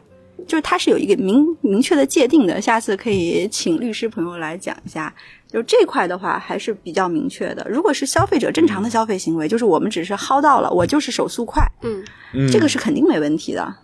[0.48, 2.62] 就是他是有一个明明确的界定的。
[2.62, 5.14] 下次可以请律师朋友来讲一下，
[5.48, 7.66] 就这块的话还是比较明确的。
[7.70, 12.04] 如果是消费者正常的消费行为，就是我们只是薅到了，我就是手速快，嗯，
[12.52, 13.76] 这个是肯定没问题的。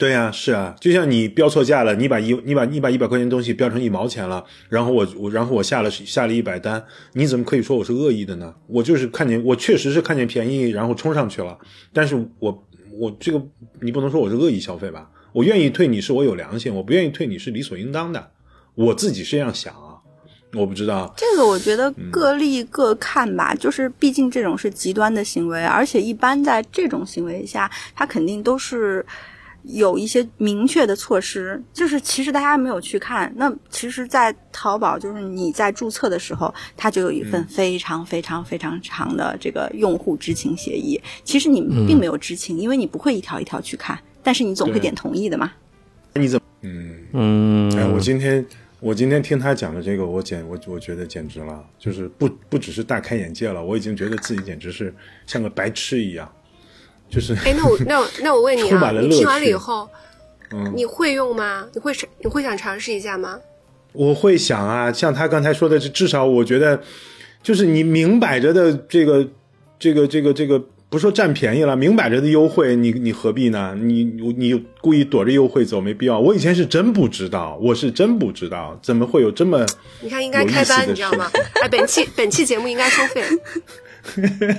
[0.00, 6.82] 对呀，是啊，就像你标错价了，你把一你把你把一百块钱东西标成一毛钱了，然后我我然后我下了下了一百单，
[7.12, 8.54] 你怎么可以说我是恶意的呢？
[8.66, 11.58] 我就是看见我确实是看见便宜，然后冲上去了，
[11.92, 12.66] 但是我
[12.98, 13.38] 我这个
[13.82, 15.10] 你不能说我是恶意消费吧？
[15.34, 18.30] 我愿意退你是我有良心，我不愿意退你是理所应当的，
[18.74, 20.00] 我自己是这样想啊，
[20.54, 29.04] 我不知道这个，我觉得各立各看吧，就是毕竟这种是极端的行为，而且一般在这种行为下，他肯定都是。
[29.62, 33.32] 有一些明确的措施，就是其实大家没有去看。
[33.36, 41.00] 那其实，在淘宝，就是你在注册的时候，它就有一份非常非常非常长的这个用户知情协议。
[41.24, 45.52] 其实你并没有知情，因为你不会一条一条去看，但是你总会点同意的嘛。
[46.14, 46.46] 你怎么？
[46.62, 47.76] 嗯嗯。
[47.78, 48.44] 哎，我今天
[48.80, 54.92] 我今天听他讲的这个，我简我我觉得简直了，就是不不只是大开眼界了，我已经觉得自己简直是
[55.26, 56.30] 像个白痴一样。
[57.10, 59.88] 就是哎，那我那我那我问你啊， 你听完了以后，
[60.52, 61.66] 嗯，你会用吗？
[61.74, 61.92] 你会
[62.22, 63.38] 你会想尝试一下吗？
[63.92, 66.80] 我会想啊，像他刚才说的，至少我觉得，
[67.42, 69.28] 就是你明摆着的这个
[69.78, 70.62] 这个这个这个。
[70.90, 73.76] 不说占便宜了，明摆着的优惠，你你何必呢？
[73.80, 76.18] 你你故意躲着优惠走，没必要。
[76.18, 79.64] 我以前是真不知道，我是真不知道，怎么会有这么
[80.00, 81.30] 你看应该开班，你知道吗？
[81.62, 83.22] 哎，本期本期节目应该收费。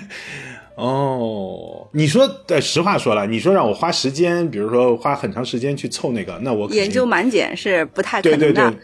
[0.81, 8.79] 哦，你说，对，实话说了，你说让我花时间，比如说花很长时间去凑那个，那我研究满减是不太可能的，对对对，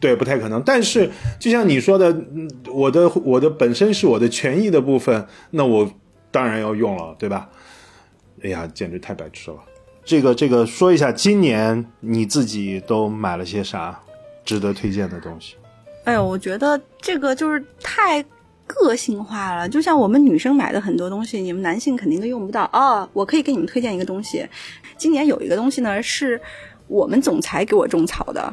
[0.00, 0.62] 对，不太可能。
[0.64, 2.16] 但是就像你说的，
[2.72, 5.90] 我的我的本身是我的权益的部分，那我。
[6.34, 7.46] 当然要用了，对吧？
[8.42, 9.58] 哎呀，简直太白痴了！
[10.02, 14.00] 这个这个，说一下，今年你自己都买了些啥
[14.42, 15.56] 值得推荐的东西？
[16.04, 18.24] 哎呦，我觉得这个就是太
[18.72, 19.68] 个性化了。
[19.68, 23.08] 就像我们女生买的很多东西，你们男性肯定都用不到哦。
[23.12, 24.46] 我可以给你们推荐一个东西，
[24.96, 26.40] 今年有一个东西呢，是
[26.88, 28.52] 我们总裁给我种草的。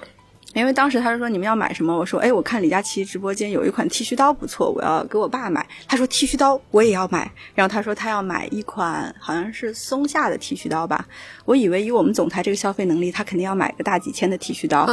[0.56, 5.64] 因为当时他是说你们要买什么，我说哎，我看李佳琦直播间有一款剃须刀不错，我要给我爸买。
[5.88, 11.06] 他说剃须刀我也要买，然后他说他要买一款好像是松下的剃须刀吧。
[11.46, 14.88] 我以为以我们总裁这个消费能力，他肯定要买个大几千的剃须刀。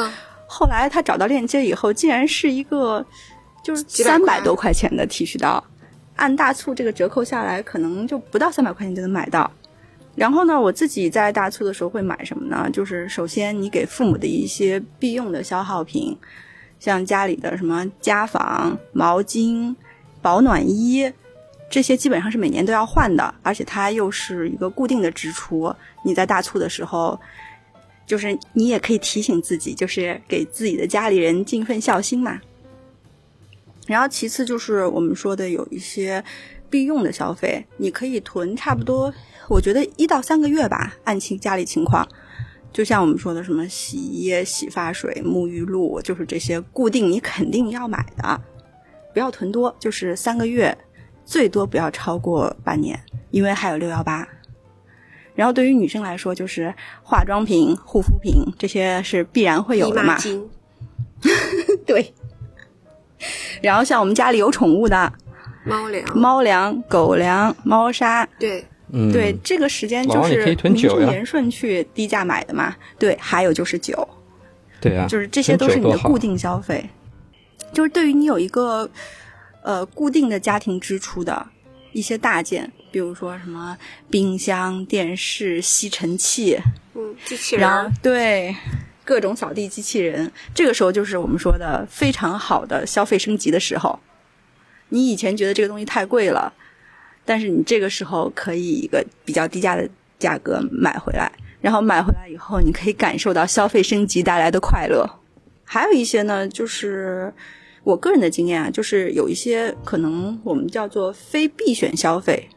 [0.46, 3.04] 后来他找到链接以后，竟然是一个
[3.66, 5.62] 就是三百多块钱的剃须刀，
[6.14, 9.50] 按大促这个折扣下来，可能就不到三百块钱就能买到。
[10.14, 12.70] 然后呢，我自己在大促的时候会买什么呢？
[12.72, 16.16] 就是首先你给父母的一些必用的消耗品，
[16.78, 19.74] 像家里的什么家纺、毛巾、
[20.22, 21.12] 保暖衣，
[21.68, 25.74] 这些基本上是每年都要换的，而且它又是一个固定的支出。
[26.04, 27.18] 你在大促的时候，
[28.06, 32.40] 就是你也可以提醒自己，就是给自己的家里人尽份孝心嘛。
[33.86, 36.22] 然后其次就是我们说的有一些
[36.68, 39.12] 必用的消费，你可以囤差不多。
[39.48, 42.06] 我觉得一到三个月吧，按情家里情况，
[42.72, 48.40] 就像我们说的什么洗衣液、洗发水、沐浴露，就是这些固定你肯定要买的，
[49.14, 50.76] 不要囤多，就是三个月，
[51.24, 54.26] 最多不要超过半年，因为还有六幺八。
[55.36, 56.74] 然后对于女生来说，就是
[57.04, 60.18] 化妆品、护肤品这些是必然会有的嘛。
[61.86, 62.12] 对。
[63.62, 65.12] 然后像我们家里有宠物的，
[65.64, 68.64] 猫粮、猫粮、狗粮、猫砂，对。
[69.12, 72.72] 对，这个时间就是名正言顺去低价买的嘛。
[72.96, 74.08] 对，还有就是酒，
[74.80, 76.88] 对啊，就是这些都是你的固定消费，
[77.72, 78.88] 就是对于你有一个
[79.62, 81.44] 呃固定的家庭支出的
[81.90, 83.76] 一些大件，比如说什么
[84.08, 86.56] 冰箱、电视、吸尘器，
[86.94, 88.54] 嗯，机器人，对，
[89.06, 93.98] 各种扫地机器人，这个时候就是我们说的非常好的消费升级的时候。
[94.90, 96.52] 你以前觉得这个东西太贵了。
[97.28, 101.28] 但是你这个时候可以一个比较低价的价格买回来，
[101.60, 105.04] 然后买回来以后，你可以感受到消费升级带来的快乐。
[105.64, 107.34] 还有一些呢，就是
[107.82, 112.48] 我个人的经验啊，就是有一些可能我们叫做非必选消费，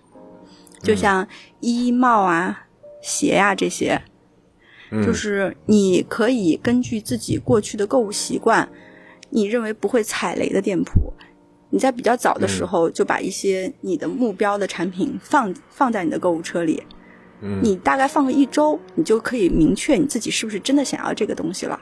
[0.84, 1.28] 就像
[1.62, 2.68] 衣帽啊、
[3.02, 4.00] 鞋呀这些，
[5.06, 8.68] 就是你可以根据自己过去的购物习惯，
[9.30, 11.14] 你认为不会踩雷的店铺。
[11.70, 16.82] 你在比较早的时候就把一些你的目标的产品放放在你的购物车里，
[17.42, 21.80] 嗯，你大概放个一周，你就可以明确你自己是不是真的想要这个东西了。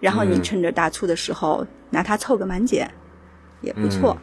[0.00, 2.90] 然后你趁着大促的时候拿它凑个满减，
[3.62, 4.14] 也不错。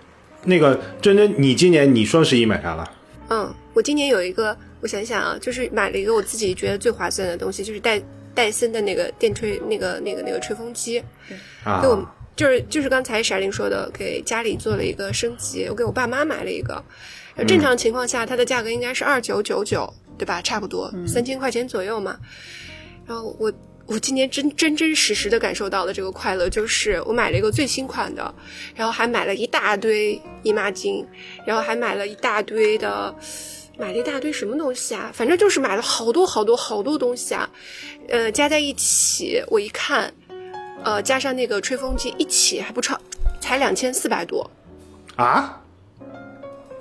[0.44, 2.88] 那个真真，你今年你双十一买啥了？
[3.30, 8.02] 嗯，我今年有一个，我想想啊，就是买了一个我自己觉得最划算的东西，就是戴
[8.34, 11.02] 戴森的那个电吹那个那个那个吹风机，
[11.64, 11.82] 啊。
[12.34, 15.68] 就是就是刚才闪灵说的，给家里做了一个升级。
[15.70, 16.82] 我给我爸妈买了一个，
[17.46, 20.42] 正常情况下它的价格应该是二九九九，对吧？
[20.42, 22.18] 差不多三千块钱左右嘛。
[23.06, 23.52] 然后我
[23.86, 28.34] 我今年真真真实实的感受到了这个快乐，就是我买了一个最新款的，
[28.76, 31.06] 然后还买了一大堆姨妈巾，
[31.46, 33.14] 然后还买了一大堆的，
[33.82, 35.10] 买了一大堆什么东西啊？
[35.12, 37.50] 反正就是买了好多好多好多东西啊。
[38.10, 40.14] 呃，加在一起，我一看。
[40.84, 42.96] 呃，加上那个吹风机一起还不超，
[43.40, 44.50] 才两千四百多，
[45.16, 45.60] 啊？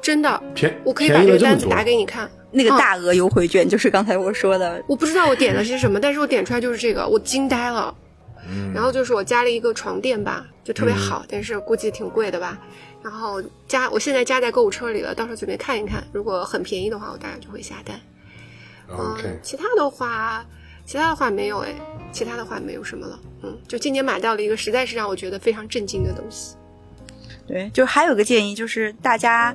[0.03, 0.43] 真的？
[0.55, 2.31] 便我可以把这个单子打给你看。
[2.51, 4.83] 那个大额优惠券就是刚才我说的。
[4.87, 7.95] 我不知道我点了些什么，但是我点出来就是这个，我惊呆了。
[8.47, 8.73] 嗯。
[8.75, 12.59] 然后就是我加了一个床垫吧，就特别好，但是估计挺贵的吧。
[13.03, 17.99] 然后加，我现在加在购物车里了，到时候准备看一看，如果很便宜的话，我大概就会下单。
[18.89, 19.39] OK。
[19.43, 20.45] 其他的话。
[20.87, 21.73] 其他的话没有哎，
[22.11, 23.17] 其他的话没有什么了。
[23.45, 26.57] 嗯，就今年买到了一个实在是让我觉得非常震惊的东西。
[27.47, 29.55] 对，就还有个建议，就是大家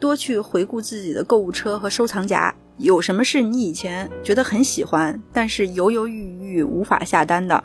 [0.00, 7.62] 多去回顾自己的购物车和收藏夹，有什么是你以前觉得很喜欢，但是犹犹豫豫无法下单的？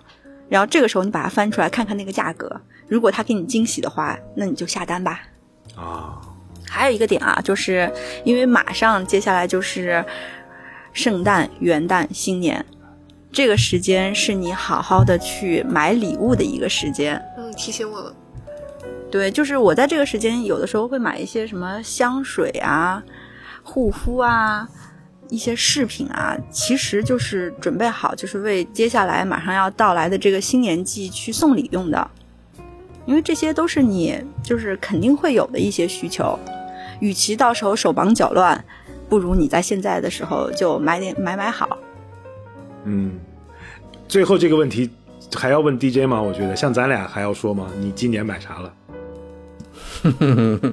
[0.48, 5.22] 然后这个时候你把它翻出来看看那个价格，如果他给你惊喜的话，那你就下单吧。
[5.76, 6.22] 啊，
[6.68, 7.92] 还有一个点啊，就是
[8.24, 10.04] 因为马上接下来就是
[10.94, 12.66] 圣诞、元旦、新年，
[13.32, 17.22] 这个时间是你好好的去买礼物的一个时间。
[17.38, 18.16] 嗯，提醒我了。
[19.12, 23.04] 对，就是我在这个时间有的时候会买一些什么香水啊、
[23.64, 24.68] 护肤啊。
[25.28, 32.12] 一些饰品啊，其实就是准备好，就是为接下来马上要到来的这个新年季去送礼用的，
[33.06, 36.38] 因为这些都是你就是肯定会有的一些需求。
[37.00, 38.64] 与其到时候手忙脚乱，
[39.10, 41.78] 不如你在现在的时候就买点买买好。
[42.86, 43.20] 嗯，
[44.08, 44.90] 最后这个问题
[45.34, 46.22] 还要问 DJ 吗？
[46.22, 47.68] 我觉得像咱俩还要说吗？
[47.80, 48.74] 你今年买啥了？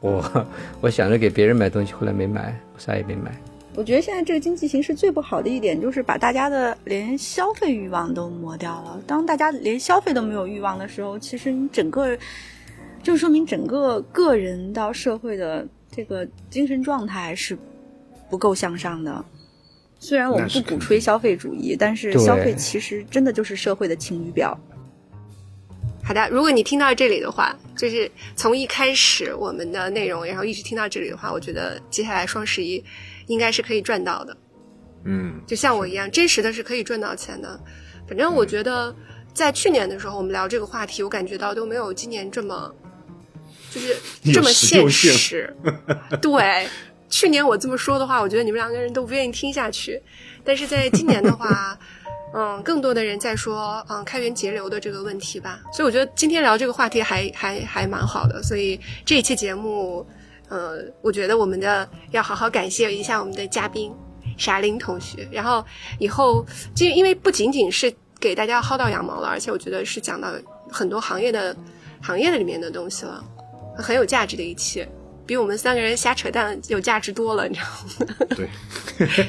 [0.00, 0.46] 我
[0.80, 3.30] 我想着给别人买东西，后来没买，我啥也没买。
[3.76, 9.02] 我觉得现在这个经济形势最不好的一点，就是把大家的连消费欲望都磨掉了。
[9.06, 12.16] 当大家连消费都没有欲望的时候，其实你整个
[13.02, 17.58] 就说明整个个人到社会的这个精神状态是
[18.30, 19.24] 不够向上的。
[19.98, 24.56] 虽然我们不鼓吹消费主义，但是消费其实真的就是社会的晴雨表。
[26.06, 32.84] 好的，如果你听到这里的话，就是从一开始我们的内容，然后一直听到这里的话，我觉得接下来双十一。
[33.26, 34.36] 应该是可以赚到的，
[35.04, 37.58] 嗯，就像我一样，真实的是可以赚到钱的。
[38.06, 38.94] 反正我觉得，
[39.32, 42.70] 在去年的时候，我们聊这个话题，我感觉到都没有今年这么，
[43.70, 43.96] 就是
[44.30, 45.56] 这么现实。
[46.20, 46.68] 对，
[47.08, 49.98] 去年我这么说的话，我觉得你们两个人都不愿意听下去。
[50.44, 51.78] 但是在今年的话，
[52.34, 55.60] 嗯，更多的人在说，嗯，开源节流的这个问题吧。
[55.72, 58.42] 所以我觉得今天聊这个话题还还还蛮好的。
[58.42, 60.06] 所以这一期节目。
[60.50, 63.90] 呃，我觉得我们的要好好感谢一下我们的嘉宾
[64.36, 65.26] 傻林同学。
[65.32, 65.64] 然后
[65.98, 66.44] 以后
[66.74, 70.28] 就因为不仅仅是给大家薅到羊毛了，而且我觉得是讲到
[70.70, 71.56] 很多行业的
[72.02, 73.24] 行业的里面的东西了，
[73.78, 74.86] 很有价值的一期，
[75.26, 78.26] 比我们三个人瞎扯淡有价值多了，你知道吗？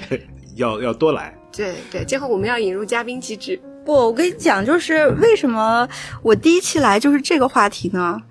[0.09, 1.33] 对， 要要多来。
[1.55, 3.59] 对对，今后我们要引入嘉宾机制。
[3.85, 5.87] 不，我跟你讲，就是为什么
[6.21, 8.21] 我第一期来就是这个话题呢？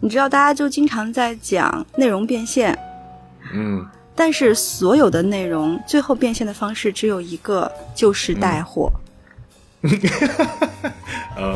[0.00, 2.78] 你知道，大家就经常在讲内容变现，
[3.52, 3.84] 嗯，
[4.14, 8.92] 但是所有的内容最后变现的方式只有一个，就是带货。
[11.36, 11.54] 呃，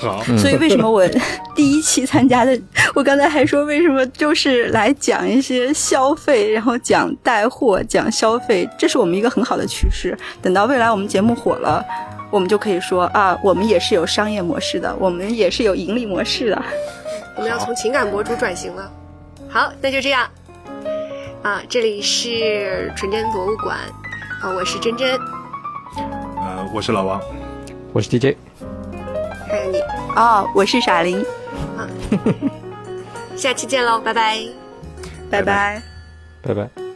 [0.00, 0.22] 好。
[0.36, 1.06] 所以为什么我
[1.54, 2.58] 第一期参加的，
[2.94, 10.16] 我刚才还说为什么就是来讲一些消费，然后讲带货，讲消费，这是我们一个很好的趋势。
[10.40, 11.84] 等到未来我们节目火了，
[12.30, 16.62] 我们就可以说啊，我们也是有商业模式的，我们也是有盈利模式的。
[17.36, 18.90] 我们要从情感博主转型了，
[19.48, 20.28] 好，那就这样，
[21.42, 23.76] 啊，这里是纯真博物馆，
[24.42, 25.16] 啊，我是真真，
[26.36, 27.20] 呃，我是老王，
[27.92, 28.36] 我是 DJ，
[29.48, 29.80] 还有你，
[30.14, 31.18] 哦，我是傻林，
[31.76, 31.88] 啊，
[33.36, 34.38] 下期见喽，拜拜，
[35.30, 35.82] 拜拜，
[36.42, 36.87] 拜拜。